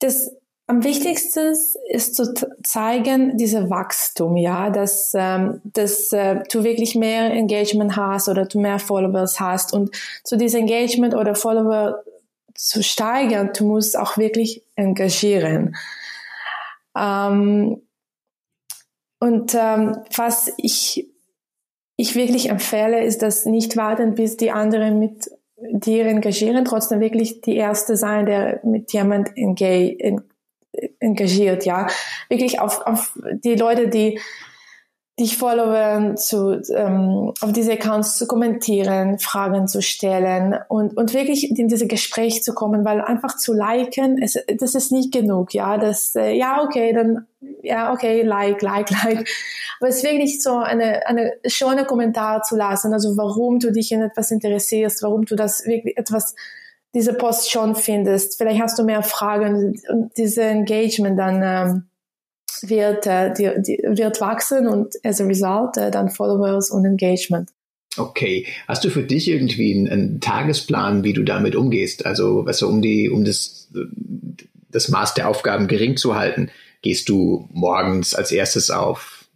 das 0.00 0.30
am 0.68 0.84
wichtigsten 0.84 1.54
ist 1.88 2.14
zu 2.14 2.34
zeigen, 2.62 3.38
diese 3.38 3.70
Wachstum, 3.70 4.36
ja, 4.36 4.68
dass, 4.68 5.12
ähm, 5.14 5.62
dass 5.64 6.12
äh, 6.12 6.42
du 6.52 6.62
wirklich 6.62 6.94
mehr 6.94 7.32
Engagement 7.32 7.96
hast 7.96 8.28
oder 8.28 8.44
du 8.44 8.60
mehr 8.60 8.78
Followers 8.78 9.40
hast 9.40 9.72
und 9.72 9.96
zu 10.24 10.36
diesem 10.36 10.60
Engagement 10.60 11.14
oder 11.14 11.34
Follower 11.34 12.02
zu 12.54 12.82
steigern, 12.82 13.50
du 13.56 13.66
musst 13.66 13.98
auch 13.98 14.18
wirklich 14.18 14.62
engagieren. 14.76 15.74
Ähm, 16.94 17.80
und 19.20 19.54
ähm, 19.54 19.96
was 20.14 20.52
ich, 20.56 21.08
ich 21.96 22.14
wirklich 22.14 22.50
empfehle, 22.50 23.02
ist 23.02 23.22
das 23.22 23.46
nicht 23.46 23.76
warten, 23.76 24.14
bis 24.14 24.36
die 24.36 24.50
anderen 24.50 24.98
mit 24.98 25.30
dir 25.56 26.06
engagieren, 26.06 26.64
trotzdem 26.64 27.00
wirklich 27.00 27.40
die 27.40 27.56
erste 27.56 27.96
sein, 27.96 28.26
der 28.26 28.60
mit 28.64 28.92
jemand 28.92 29.30
engagiert, 31.00 31.64
ja. 31.64 31.88
Wirklich 32.28 32.60
auf, 32.60 32.86
auf 32.86 33.18
die 33.44 33.56
Leute, 33.56 33.88
die 33.88 34.20
dich 35.18 35.36
followen, 35.36 36.16
zu, 36.16 36.62
ähm, 36.74 37.32
auf 37.40 37.52
diese 37.52 37.72
Accounts 37.72 38.16
zu 38.18 38.28
kommentieren, 38.28 39.18
Fragen 39.18 39.66
zu 39.66 39.82
stellen 39.82 40.56
und, 40.68 40.96
und 40.96 41.12
wirklich 41.12 41.50
in 41.50 41.66
diese 41.66 41.88
Gespräch 41.88 42.44
zu 42.44 42.54
kommen, 42.54 42.84
weil 42.84 43.00
einfach 43.00 43.36
zu 43.36 43.52
liken, 43.52 44.22
es, 44.22 44.38
das 44.58 44.76
ist 44.76 44.92
nicht 44.92 45.12
genug, 45.12 45.54
ja, 45.54 45.76
das, 45.76 46.14
äh, 46.14 46.32
ja, 46.32 46.62
okay, 46.62 46.92
dann, 46.92 47.26
ja, 47.62 47.92
okay, 47.92 48.22
like, 48.22 48.62
like, 48.62 48.90
like. 49.04 49.28
Aber 49.80 49.88
es 49.88 49.96
ist 49.96 50.04
wirklich 50.04 50.40
so 50.40 50.56
eine, 50.56 51.06
eine 51.06 51.32
schöne 51.46 51.84
Kommentar 51.84 52.42
zu 52.42 52.56
lassen, 52.56 52.92
also 52.92 53.16
warum 53.16 53.58
du 53.58 53.72
dich 53.72 53.90
in 53.90 54.02
etwas 54.02 54.30
interessierst, 54.30 55.02
warum 55.02 55.24
du 55.24 55.34
das 55.34 55.66
wirklich 55.66 55.98
etwas, 55.98 56.36
diese 56.94 57.12
Post 57.12 57.50
schon 57.50 57.74
findest. 57.74 58.38
Vielleicht 58.38 58.62
hast 58.62 58.78
du 58.78 58.84
mehr 58.84 59.02
Fragen 59.02 59.80
und 59.88 60.16
diese 60.16 60.42
Engagement 60.42 61.18
dann, 61.18 61.42
ähm, 61.42 61.88
wird, 62.62 63.06
äh, 63.06 63.32
die, 63.32 63.50
die, 63.62 63.80
wird 63.84 64.20
wachsen 64.20 64.66
und 64.66 64.94
as 65.04 65.20
a 65.20 65.24
result 65.24 65.76
äh, 65.76 65.90
dann 65.90 66.10
Followers 66.10 66.70
und 66.70 66.84
Engagement. 66.84 67.50
Okay. 67.96 68.46
Hast 68.66 68.84
du 68.84 68.90
für 68.90 69.02
dich 69.02 69.28
irgendwie 69.28 69.74
einen, 69.74 69.88
einen, 69.88 70.20
Tagesplan, 70.20 71.04
wie 71.04 71.12
du 71.12 71.22
damit 71.22 71.56
umgehst? 71.56 72.06
Also, 72.06 72.46
weißt 72.46 72.62
du, 72.62 72.68
um 72.68 72.82
die, 72.82 73.10
um 73.10 73.24
das, 73.24 73.70
das 74.70 74.88
Maß 74.88 75.14
der 75.14 75.28
Aufgaben 75.28 75.66
gering 75.68 75.96
zu 75.96 76.14
halten, 76.14 76.50
gehst 76.82 77.08
du 77.08 77.48
morgens 77.52 78.14
als 78.14 78.30
erstes 78.30 78.70
auf 78.70 79.26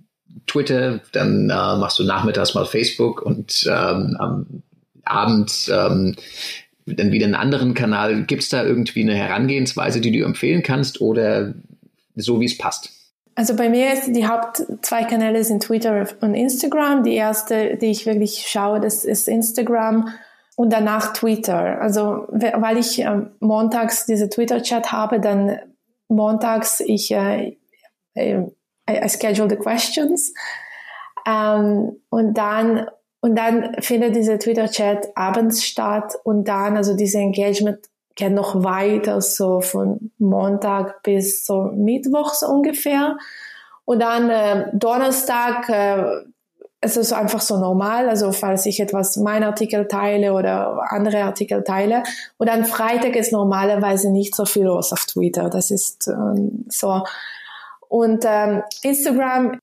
Twitter, 0.47 1.01
dann 1.13 1.51
äh, 1.51 1.77
machst 1.77 1.99
du 1.99 2.05
nachmittags 2.05 2.55
mal 2.55 2.65
Facebook 2.65 3.23
und 3.23 3.65
ähm, 3.67 4.17
am 4.19 4.63
Abend 5.05 5.71
ähm, 5.73 6.17
dann 6.87 7.13
wieder 7.13 7.27
einen 7.27 7.35
anderen 7.35 7.75
Kanal. 7.75 8.25
Gibt 8.25 8.43
es 8.43 8.49
da 8.49 8.65
irgendwie 8.65 9.03
eine 9.03 9.15
Herangehensweise, 9.15 10.01
die 10.01 10.13
du 10.13 10.25
empfehlen 10.25 10.63
kannst 10.63 11.01
oder 11.01 11.55
so, 12.15 12.41
wie 12.41 12.47
es 12.47 12.59
passt? 12.59 12.91
Also 13.35 13.57
bei 13.57 13.69
mir 13.69 13.93
ist 13.93 14.15
die 14.15 14.27
Haupt 14.27 14.63
zwei 14.83 15.05
Kanäle 15.05 15.43
sind 15.43 15.63
Twitter 15.63 16.07
und 16.21 16.35
Instagram. 16.35 17.03
Die 17.03 17.15
erste, 17.15 17.77
die 17.77 17.87
ich 17.87 18.05
wirklich 18.07 18.47
schaue, 18.47 18.81
das 18.81 19.05
ist 19.05 19.27
Instagram 19.27 20.09
und 20.57 20.73
danach 20.73 21.13
Twitter. 21.15 21.81
Also 21.81 22.27
weil 22.29 22.77
ich 22.77 23.03
äh, 23.03 23.23
montags 23.41 24.07
diese 24.07 24.29
Twitter-Chat 24.29 24.93
habe, 24.93 25.21
dann 25.21 25.59
montags 26.09 26.81
ich 26.81 27.11
äh, 27.13 27.57
äh, 28.15 28.43
I 28.91 29.09
schedule 29.09 29.49
the 29.49 29.57
questions 29.57 30.35
ähm, 31.27 32.01
und 32.11 32.35
dann 32.35 32.87
und 33.25 33.37
dann 33.37 33.77
findet 33.81 34.17
dieser 34.17 34.39
Twitter-Chat 34.39 35.17
abends 35.17 35.65
statt 35.65 36.15
und 36.25 36.49
dann 36.49 36.77
also 36.77 36.97
diese 36.97 37.19
Engagement 37.19 37.79
geht 38.15 38.33
noch 38.33 38.63
weiter, 38.63 39.21
so 39.21 39.61
von 39.61 40.11
Montag 40.19 41.03
bis 41.03 41.45
so 41.45 41.71
Mittwoch 41.75 42.35
so 42.35 42.47
ungefähr. 42.47 43.17
Und 43.85 44.01
dann 44.01 44.31
äh, 44.31 44.67
Donnerstag, 44.73 45.69
äh, 45.69 46.25
es 46.81 46.97
ist 46.97 47.13
einfach 47.13 47.41
so 47.41 47.59
normal, 47.59 48.09
also 48.09 48.33
falls 48.33 48.67
ich 48.67 48.81
etwas, 48.81 49.17
mein 49.17 49.45
Artikel 49.45 49.87
teile 49.87 50.33
oder 50.33 50.83
andere 50.91 51.23
Artikel 51.23 51.63
teile. 51.63 52.03
Und 52.39 52.49
dann 52.49 52.65
Freitag 52.65 53.15
ist 53.15 53.33
normalerweise 53.33 54.11
nicht 54.11 54.35
so 54.35 54.45
viel 54.45 54.65
los 54.65 54.93
auf 54.93 55.07
Twitter. 55.07 55.49
Das 55.49 55.71
ist 55.71 56.09
ähm, 56.09 56.65
so. 56.69 57.05
Und 57.89 58.25
ähm, 58.27 58.63
Instagram, 58.83 59.59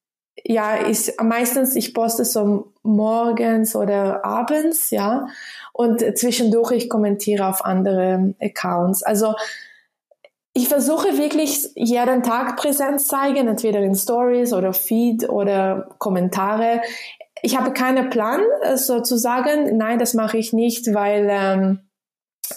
ja, 0.46 0.76
ist 0.76 1.22
meistens, 1.22 1.76
ich 1.76 1.94
poste 1.94 2.26
so 2.26 2.74
morgens 2.84 3.76
oder 3.76 4.26
abends, 4.26 4.92
ja. 4.92 5.28
Und 5.74 6.04
zwischendurch 6.18 6.72
ich 6.72 6.90
kommentiere 6.90 7.48
auf 7.48 7.64
andere 7.64 8.34
Accounts. 8.40 9.04
Also 9.04 9.34
ich 10.54 10.68
versuche 10.68 11.18
wirklich 11.18 11.70
jeden 11.76 12.24
Tag 12.24 12.58
Präsenz 12.58 13.08
zeigen, 13.08 13.48
entweder 13.48 13.80
in 13.80 13.96
Stories 13.96 14.52
oder 14.54 14.74
Feed 14.74 15.30
oder 15.30 15.90
Kommentare. 16.00 16.82
Ich 17.42 17.58
habe 17.58 17.72
keinen 17.72 18.10
Plan 18.10 18.42
sozusagen. 18.76 19.78
Nein, 19.78 20.00
das 20.00 20.14
mache 20.14 20.38
ich 20.38 20.52
nicht, 20.52 20.94
weil 20.94 21.28
ähm, 21.30 21.80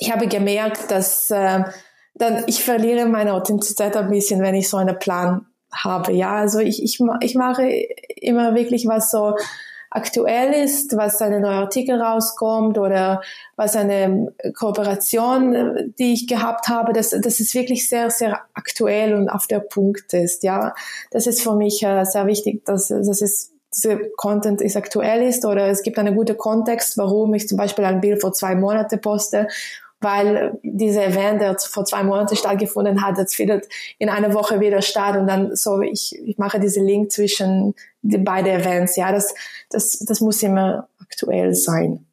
ich 0.01 0.13
habe 0.13 0.27
gemerkt, 0.27 0.91
dass 0.91 1.31
äh, 1.31 1.65
dann 2.15 2.45
ich 2.47 2.65
verliere 2.65 3.07
meine 3.07 3.35
Authentizität 3.35 3.97
ein 3.97 4.11
bisschen, 4.11 4.43
wenn 4.43 4.55
ich 4.55 4.69
so 4.69 4.79
einen 4.79 4.99
Plan 4.99 5.47
habe. 5.73 6.13
Ja, 6.13 6.33
also 6.35 6.59
ich, 6.59 6.83
ich, 6.83 7.01
ich 7.21 7.35
mache 7.35 7.69
immer 8.17 8.55
wirklich 8.55 8.87
was 8.87 9.11
so 9.11 9.35
aktuell 9.95 10.53
ist, 10.55 10.97
was 10.97 11.21
eine 11.21 11.41
neue 11.41 11.57
Artikel 11.57 12.01
rauskommt 12.01 12.79
oder 12.79 13.21
was 13.57 13.77
eine 13.77 14.33
Kooperation, 14.55 15.93
die 15.99 16.15
ich 16.15 16.27
gehabt 16.27 16.69
habe, 16.69 16.93
dass 16.93 17.11
das 17.11 17.41
ist 17.41 17.55
wirklich 17.55 17.89
sehr, 17.89 18.11
sehr 18.11 18.41
aktuell 18.55 19.15
und 19.15 19.29
auf 19.29 19.47
der 19.47 19.61
Punkt 19.61 20.15
ist. 20.15 20.43
Ja, 20.45 20.75
das 21.11 21.27
ist 21.27 21.43
für 21.43 21.55
mich 21.55 21.83
äh, 21.83 22.05
sehr 22.05 22.27
wichtig, 22.27 22.65
dass, 22.65 22.89
dass 22.89 23.21
es 23.21 23.53
diese 23.75 24.11
Content 24.17 24.61
ist 24.61 24.77
aktuell 24.77 25.23
ist 25.23 25.45
oder 25.45 25.69
es 25.69 25.83
gibt 25.83 25.99
einen 25.99 26.15
guten 26.15 26.37
Kontext, 26.37 26.99
warum 26.99 27.33
ich 27.35 27.49
zum 27.49 27.57
Beispiel 27.57 27.85
ein 27.85 28.01
Bild 28.01 28.21
vor 28.21 28.33
zwei 28.33 28.55
Monaten 28.55 29.01
poste 29.01 29.49
weil 30.03 30.59
dieser 30.63 31.07
Event, 31.07 31.41
der 31.41 31.59
vor 31.59 31.85
zwei 31.85 32.03
Monaten 32.03 32.37
stattgefunden 32.37 33.05
hat, 33.05 33.19
jetzt 33.19 33.35
findet 33.35 33.69
in 33.99 34.09
einer 34.09 34.35
Woche 34.35 34.61
wieder 34.61 34.83
statt 34.83 35.17
und 35.17 35.27
dann 35.27 35.55
so, 35.57 35.81
ich, 35.81 36.19
ich 36.25 36.39
mache 36.39 36.61
diesen 36.61 36.87
Link 36.87 37.13
zwischen 37.13 37.75
die 38.03 38.19
beiden 38.19 38.51
Events, 38.51 38.97
ja, 38.97 39.13
das, 39.13 39.35
das, 39.71 39.99
das 40.01 40.21
muss 40.21 40.43
immer 40.43 40.89
aktuell 41.01 41.55
sein. 41.55 42.07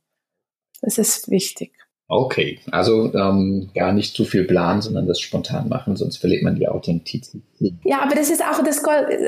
Das 0.82 0.98
ist 0.98 1.30
wichtig. 1.30 1.74
Okay, 2.12 2.60
also 2.72 3.14
ähm, 3.14 3.70
gar 3.76 3.94
nicht 3.94 4.16
zu 4.16 4.26
viel 4.26 4.46
planen, 4.46 4.82
sondern 4.82 5.06
das 5.06 5.20
spontan 5.20 5.70
machen, 5.70 5.96
sonst 5.96 6.18
verliert 6.18 6.42
man 6.42 6.56
die 6.56 6.68
Authentizität. 6.68 7.44
Ja, 7.84 8.02
aber 8.02 8.16
das 8.16 8.32
ist 8.32 8.42
auch 8.42 8.64
das, 8.64 8.82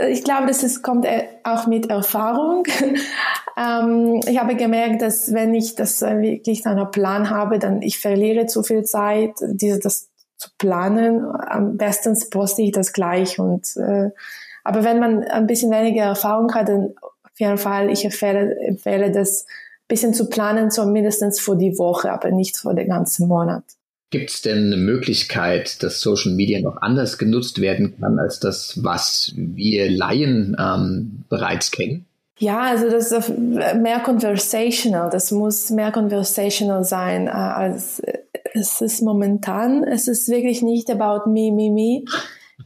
ich 0.09 0.23
glaube, 0.23 0.47
das 0.47 0.63
ist, 0.63 0.81
kommt 0.81 1.05
äh, 1.05 1.25
auch 1.43 1.67
mit 1.67 1.91
Erfahrung. 1.91 2.63
ähm, 3.57 4.19
ich 4.27 4.39
habe 4.39 4.55
gemerkt, 4.55 5.03
dass 5.03 5.31
wenn 5.31 5.53
ich 5.53 5.75
das 5.75 6.01
äh, 6.01 6.21
wirklich 6.21 6.65
einen 6.65 6.89
Plan 6.89 7.29
habe, 7.29 7.59
dann 7.59 7.83
ich 7.83 7.99
verliere 7.99 8.47
zu 8.47 8.63
viel 8.63 8.81
Zeit, 8.81 9.33
diese 9.41 9.77
das 9.77 10.09
zu 10.37 10.49
planen. 10.57 11.23
Am 11.23 11.77
besten 11.77 12.17
poste 12.31 12.63
ich 12.63 12.71
das 12.71 12.93
gleich 12.93 13.37
und 13.37 13.77
äh, 13.77 14.09
aber 14.63 14.83
wenn 14.83 14.99
man 14.99 15.23
ein 15.23 15.45
bisschen 15.45 15.69
weniger 15.69 16.05
Erfahrung 16.05 16.51
hat, 16.55 16.69
dann 16.69 16.95
auf 16.99 17.39
jeden 17.39 17.59
Fall 17.59 17.91
ich 17.91 18.05
empfehle, 18.05 18.55
empfehle 18.59 19.11
das 19.11 19.45
bisschen 19.91 20.13
zu 20.13 20.30
planen, 20.30 20.71
so 20.71 20.86
mindestens 20.86 21.39
für 21.39 21.56
die 21.56 21.77
Woche, 21.77 22.12
aber 22.12 22.32
nicht 22.32 22.58
für 22.58 22.73
den 22.73 22.88
ganzen 22.88 23.27
Monat. 23.27 23.63
Gibt 24.10 24.30
es 24.30 24.41
denn 24.41 24.67
eine 24.67 24.77
Möglichkeit, 24.77 25.84
dass 25.84 26.01
Social 26.01 26.32
Media 26.32 26.60
noch 26.60 26.82
anders 26.82 27.17
genutzt 27.17 27.62
werden 27.62 27.95
kann 27.99 28.19
als 28.19 28.39
das, 28.39 28.84
was 28.84 29.34
wir 29.36 29.89
Laien 29.89 30.56
ähm, 30.60 31.23
bereits 31.30 31.71
kennen? 31.71 32.06
Ja, 32.38 32.62
also 32.62 32.89
das 32.89 33.12
ist 33.12 33.38
mehr 33.38 33.99
conversational. 33.99 35.10
Das 35.10 35.32
muss 35.32 35.69
mehr 35.69 35.91
conversational 35.91 36.84
sein 36.84 37.27
äh, 37.27 37.32
als 37.32 37.99
äh, 37.99 38.17
es 38.54 38.82
ist 38.82 39.01
momentan. 39.01 39.84
Es 39.84 40.08
ist 40.08 40.27
wirklich 40.27 40.62
nicht 40.62 40.89
about 40.89 41.30
me, 41.30 41.51
me, 41.51 41.71
me 41.71 42.04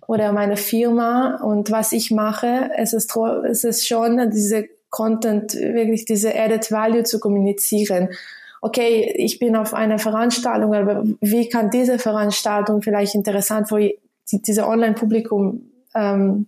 oder 0.08 0.32
meine 0.32 0.58
Firma 0.58 1.40
und 1.44 1.72
was 1.72 1.92
ich 1.92 2.12
mache. 2.12 2.72
Es 2.76 2.94
ist, 2.94 3.16
es 3.50 3.64
ist 3.64 3.88
schon 3.88 4.30
diese 4.32 4.66
Content, 4.96 5.54
wirklich 5.54 6.06
diese 6.06 6.34
Added 6.34 6.72
Value 6.72 7.04
zu 7.04 7.20
kommunizieren. 7.20 8.10
Okay, 8.62 9.14
ich 9.18 9.40
bin 9.40 9.58
auf 9.58 9.74
einer 9.74 10.00
Veranstaltung, 10.00 10.74
aber 10.74 11.04
wie 11.20 11.50
kann 11.50 11.70
diese 11.70 12.00
Veranstaltung 12.00 12.82
vielleicht 12.82 13.14
interessant 13.14 13.68
für 13.68 13.92
diese 14.32 14.66
Online-Publikum 14.66 15.70
ähm, 15.94 16.48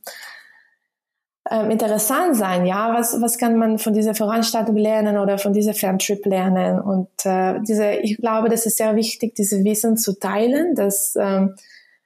ähm, 1.52 1.72
interessant 1.72 2.38
sein, 2.38 2.66
ja, 2.66 2.94
was, 2.94 3.22
was 3.22 3.38
kann 3.38 3.58
man 3.58 3.80
von 3.80 3.94
dieser 3.94 4.16
Veranstaltung 4.16 4.78
lernen 4.78 5.18
oder 5.18 5.38
von 5.38 5.52
dieser 5.52 5.74
Ferntrip 5.74 6.26
lernen 6.26 6.80
und 6.80 7.10
äh, 7.26 7.60
diese, 7.68 7.92
ich 7.96 8.18
glaube, 8.18 8.48
das 8.48 8.66
ist 8.66 8.78
sehr 8.78 8.96
wichtig, 8.96 9.36
diese 9.36 9.64
Wissen 9.66 9.98
zu 9.98 10.18
teilen, 10.18 10.74
dass 10.74 11.16
ähm, 11.20 11.56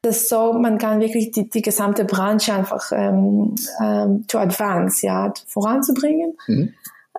das 0.01 0.29
so, 0.29 0.53
man 0.53 0.77
kann 0.77 0.99
wirklich 0.99 1.31
die, 1.31 1.49
die 1.49 1.61
gesamte 1.61 2.05
Branche 2.05 2.53
einfach 2.53 2.91
ähm, 2.91 3.55
ähm, 3.81 4.25
to 4.27 4.39
advance, 4.39 5.05
ja, 5.05 5.33
voranzubringen. 5.47 6.33
Mhm. 6.47 6.73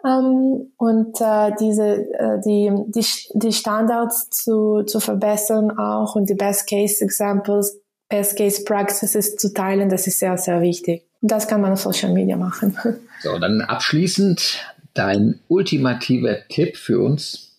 Ähm, 0.05 0.73
und 0.79 1.21
äh, 1.21 1.53
diese 1.61 2.12
äh, 2.14 2.40
die, 2.45 2.73
die 2.88 3.07
die 3.35 3.53
Standards 3.53 4.31
zu 4.31 4.83
zu 4.83 4.99
verbessern 4.99 5.79
auch 5.79 6.16
und 6.16 6.29
die 6.29 6.35
Best 6.35 6.68
Case 6.68 7.05
Examples, 7.05 7.79
Best 8.09 8.37
Case 8.37 8.64
Practices 8.64 9.37
zu 9.37 9.55
teilen, 9.55 9.88
das 9.88 10.09
ist 10.09 10.18
sehr 10.18 10.37
sehr 10.37 10.61
wichtig. 10.61 11.05
Und 11.21 11.31
das 11.31 11.47
kann 11.47 11.61
man 11.61 11.73
auf 11.73 11.81
Social 11.81 12.12
Media 12.12 12.37
machen. 12.37 12.77
So, 13.23 13.38
dann 13.38 13.61
abschließend 13.61 14.59
dein 14.95 15.38
ultimativer 15.47 16.38
Tipp 16.49 16.77
für 16.77 16.99
uns, 16.99 17.53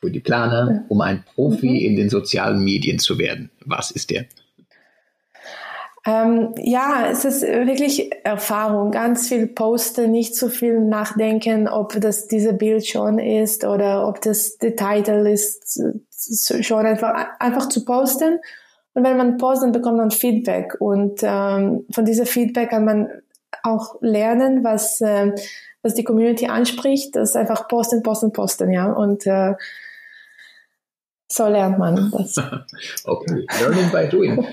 für 0.00 0.10
die 0.10 0.20
Planer, 0.20 0.86
um 0.88 1.02
ein 1.02 1.22
Profi 1.22 1.68
mhm. 1.68 1.76
in 1.76 1.96
den 1.96 2.08
sozialen 2.08 2.64
Medien 2.64 2.98
zu 2.98 3.18
werden. 3.18 3.50
Was 3.66 3.90
ist 3.90 4.08
der? 4.08 4.24
Ähm, 6.04 6.52
ja, 6.58 7.06
es 7.10 7.24
ist 7.24 7.42
wirklich 7.42 8.10
Erfahrung. 8.24 8.90
Ganz 8.90 9.28
viel 9.28 9.46
posten, 9.46 10.10
nicht 10.10 10.34
zu 10.34 10.48
viel 10.48 10.80
nachdenken, 10.80 11.68
ob 11.68 12.00
das 12.00 12.26
diese 12.26 12.52
Bild 12.52 12.86
schon 12.86 13.18
ist 13.18 13.64
oder 13.64 14.08
ob 14.08 14.20
das 14.20 14.58
der 14.58 14.74
Titel 14.74 15.26
ist, 15.26 15.80
schon 16.60 16.86
einfach, 16.86 17.28
einfach 17.38 17.68
zu 17.68 17.84
posten. 17.84 18.40
Und 18.94 19.04
wenn 19.04 19.16
man 19.16 19.38
postet, 19.38 19.72
bekommt 19.72 19.98
man 19.98 20.10
Feedback. 20.10 20.76
Und 20.80 21.20
ähm, 21.22 21.86
von 21.92 22.04
diesem 22.04 22.26
Feedback 22.26 22.70
kann 22.70 22.84
man 22.84 23.08
auch 23.62 23.96
lernen, 24.00 24.64
was, 24.64 25.00
äh, 25.00 25.32
was 25.82 25.94
die 25.94 26.04
Community 26.04 26.46
anspricht. 26.46 27.14
Das 27.14 27.30
ist 27.30 27.36
einfach 27.36 27.68
posten, 27.68 28.02
posten, 28.02 28.32
posten, 28.32 28.70
ja. 28.72 28.92
Und 28.92 29.26
äh, 29.26 29.54
so 31.28 31.46
lernt 31.46 31.78
man 31.78 32.10
das. 32.10 32.36
okay, 33.04 33.46
learning 33.60 33.90
by 33.90 34.08
doing. 34.08 34.46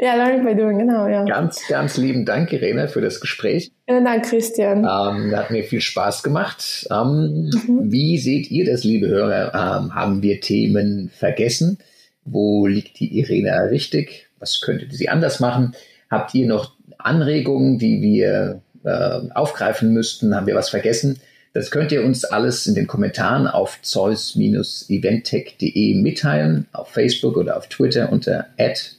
Ja, 0.00 0.14
Learning 0.14 0.44
by 0.44 0.54
Doing, 0.54 0.78
genau, 0.78 1.08
ja. 1.08 1.24
Ganz, 1.24 1.66
ganz 1.68 1.96
lieben 1.96 2.24
Dank, 2.24 2.52
Irene, 2.52 2.88
für 2.88 3.00
das 3.00 3.20
Gespräch. 3.20 3.72
Vielen 3.88 4.04
Dank, 4.04 4.24
Christian. 4.24 4.78
Ähm, 4.78 5.36
hat 5.36 5.50
mir 5.50 5.64
viel 5.64 5.80
Spaß 5.80 6.22
gemacht. 6.22 6.86
Ähm, 6.90 7.50
mhm. 7.50 7.90
Wie 7.90 8.18
seht 8.18 8.50
ihr 8.50 8.64
das, 8.64 8.84
liebe 8.84 9.08
Hörer? 9.08 9.52
Ähm, 9.54 9.94
haben 9.94 10.22
wir 10.22 10.40
Themen 10.40 11.10
vergessen? 11.12 11.78
Wo 12.24 12.66
liegt 12.66 13.00
die 13.00 13.18
Irene 13.18 13.70
richtig? 13.70 14.28
Was 14.38 14.60
könnte 14.60 14.86
sie 14.90 15.08
anders 15.08 15.40
machen? 15.40 15.74
Habt 16.10 16.34
ihr 16.34 16.46
noch 16.46 16.72
Anregungen, 16.98 17.78
die 17.78 18.00
wir 18.02 18.62
äh, 18.84 19.20
aufgreifen 19.34 19.92
müssten? 19.92 20.34
Haben 20.34 20.46
wir 20.46 20.54
was 20.54 20.70
vergessen? 20.70 21.20
Das 21.54 21.70
könnt 21.70 21.92
ihr 21.92 22.02
uns 22.02 22.24
alles 22.24 22.66
in 22.66 22.74
den 22.74 22.86
Kommentaren 22.86 23.46
auf 23.46 23.82
zeus-eventtech.de 23.82 25.94
mitteilen, 25.94 26.66
auf 26.72 26.88
Facebook 26.88 27.36
oder 27.36 27.58
auf 27.58 27.68
Twitter 27.68 28.10
unter 28.10 28.46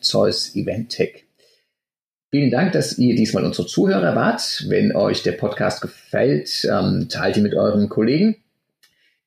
zeus-eventtech. 0.02 1.24
Vielen 2.30 2.52
Dank, 2.52 2.74
dass 2.74 3.00
ihr 3.00 3.16
diesmal 3.16 3.46
unsere 3.46 3.68
Zuhörer 3.68 4.16
wart. 4.16 4.66
Wenn 4.68 4.96
euch 4.96 5.24
der 5.24 5.32
Podcast 5.34 5.82
gefällt, 5.82 6.64
ähm, 6.66 7.10
teilt 7.10 7.36
ihn 7.38 7.44
mit 7.44 7.56
euren 7.56 7.90
Kollegen. 7.90 8.38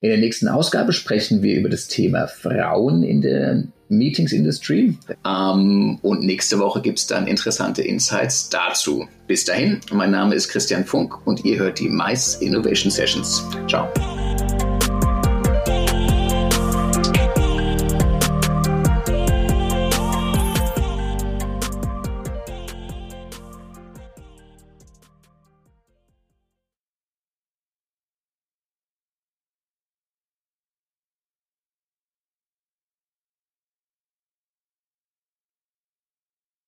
In 0.00 0.08
der 0.08 0.18
nächsten 0.18 0.48
Ausgabe 0.48 0.92
sprechen 0.92 1.42
wir 1.42 1.54
über 1.54 1.68
das 1.68 1.86
Thema 1.86 2.26
Frauen 2.26 3.04
in 3.04 3.20
der 3.22 3.64
Meetings 3.88 4.32
Industry. 4.32 4.96
Um, 5.24 5.98
und 6.02 6.24
nächste 6.24 6.58
Woche 6.58 6.80
gibt 6.80 6.98
es 6.98 7.06
dann 7.06 7.28
interessante 7.28 7.82
Insights 7.82 8.48
dazu. 8.48 9.06
Bis 9.28 9.44
dahin, 9.44 9.80
mein 9.92 10.10
Name 10.10 10.34
ist 10.34 10.48
Christian 10.48 10.84
Funk 10.84 11.24
und 11.26 11.44
ihr 11.44 11.58
hört 11.58 11.78
die 11.78 11.88
Mais 11.88 12.36
Innovation 12.36 12.90
Sessions. 12.90 13.44
Ciao. 13.68 13.92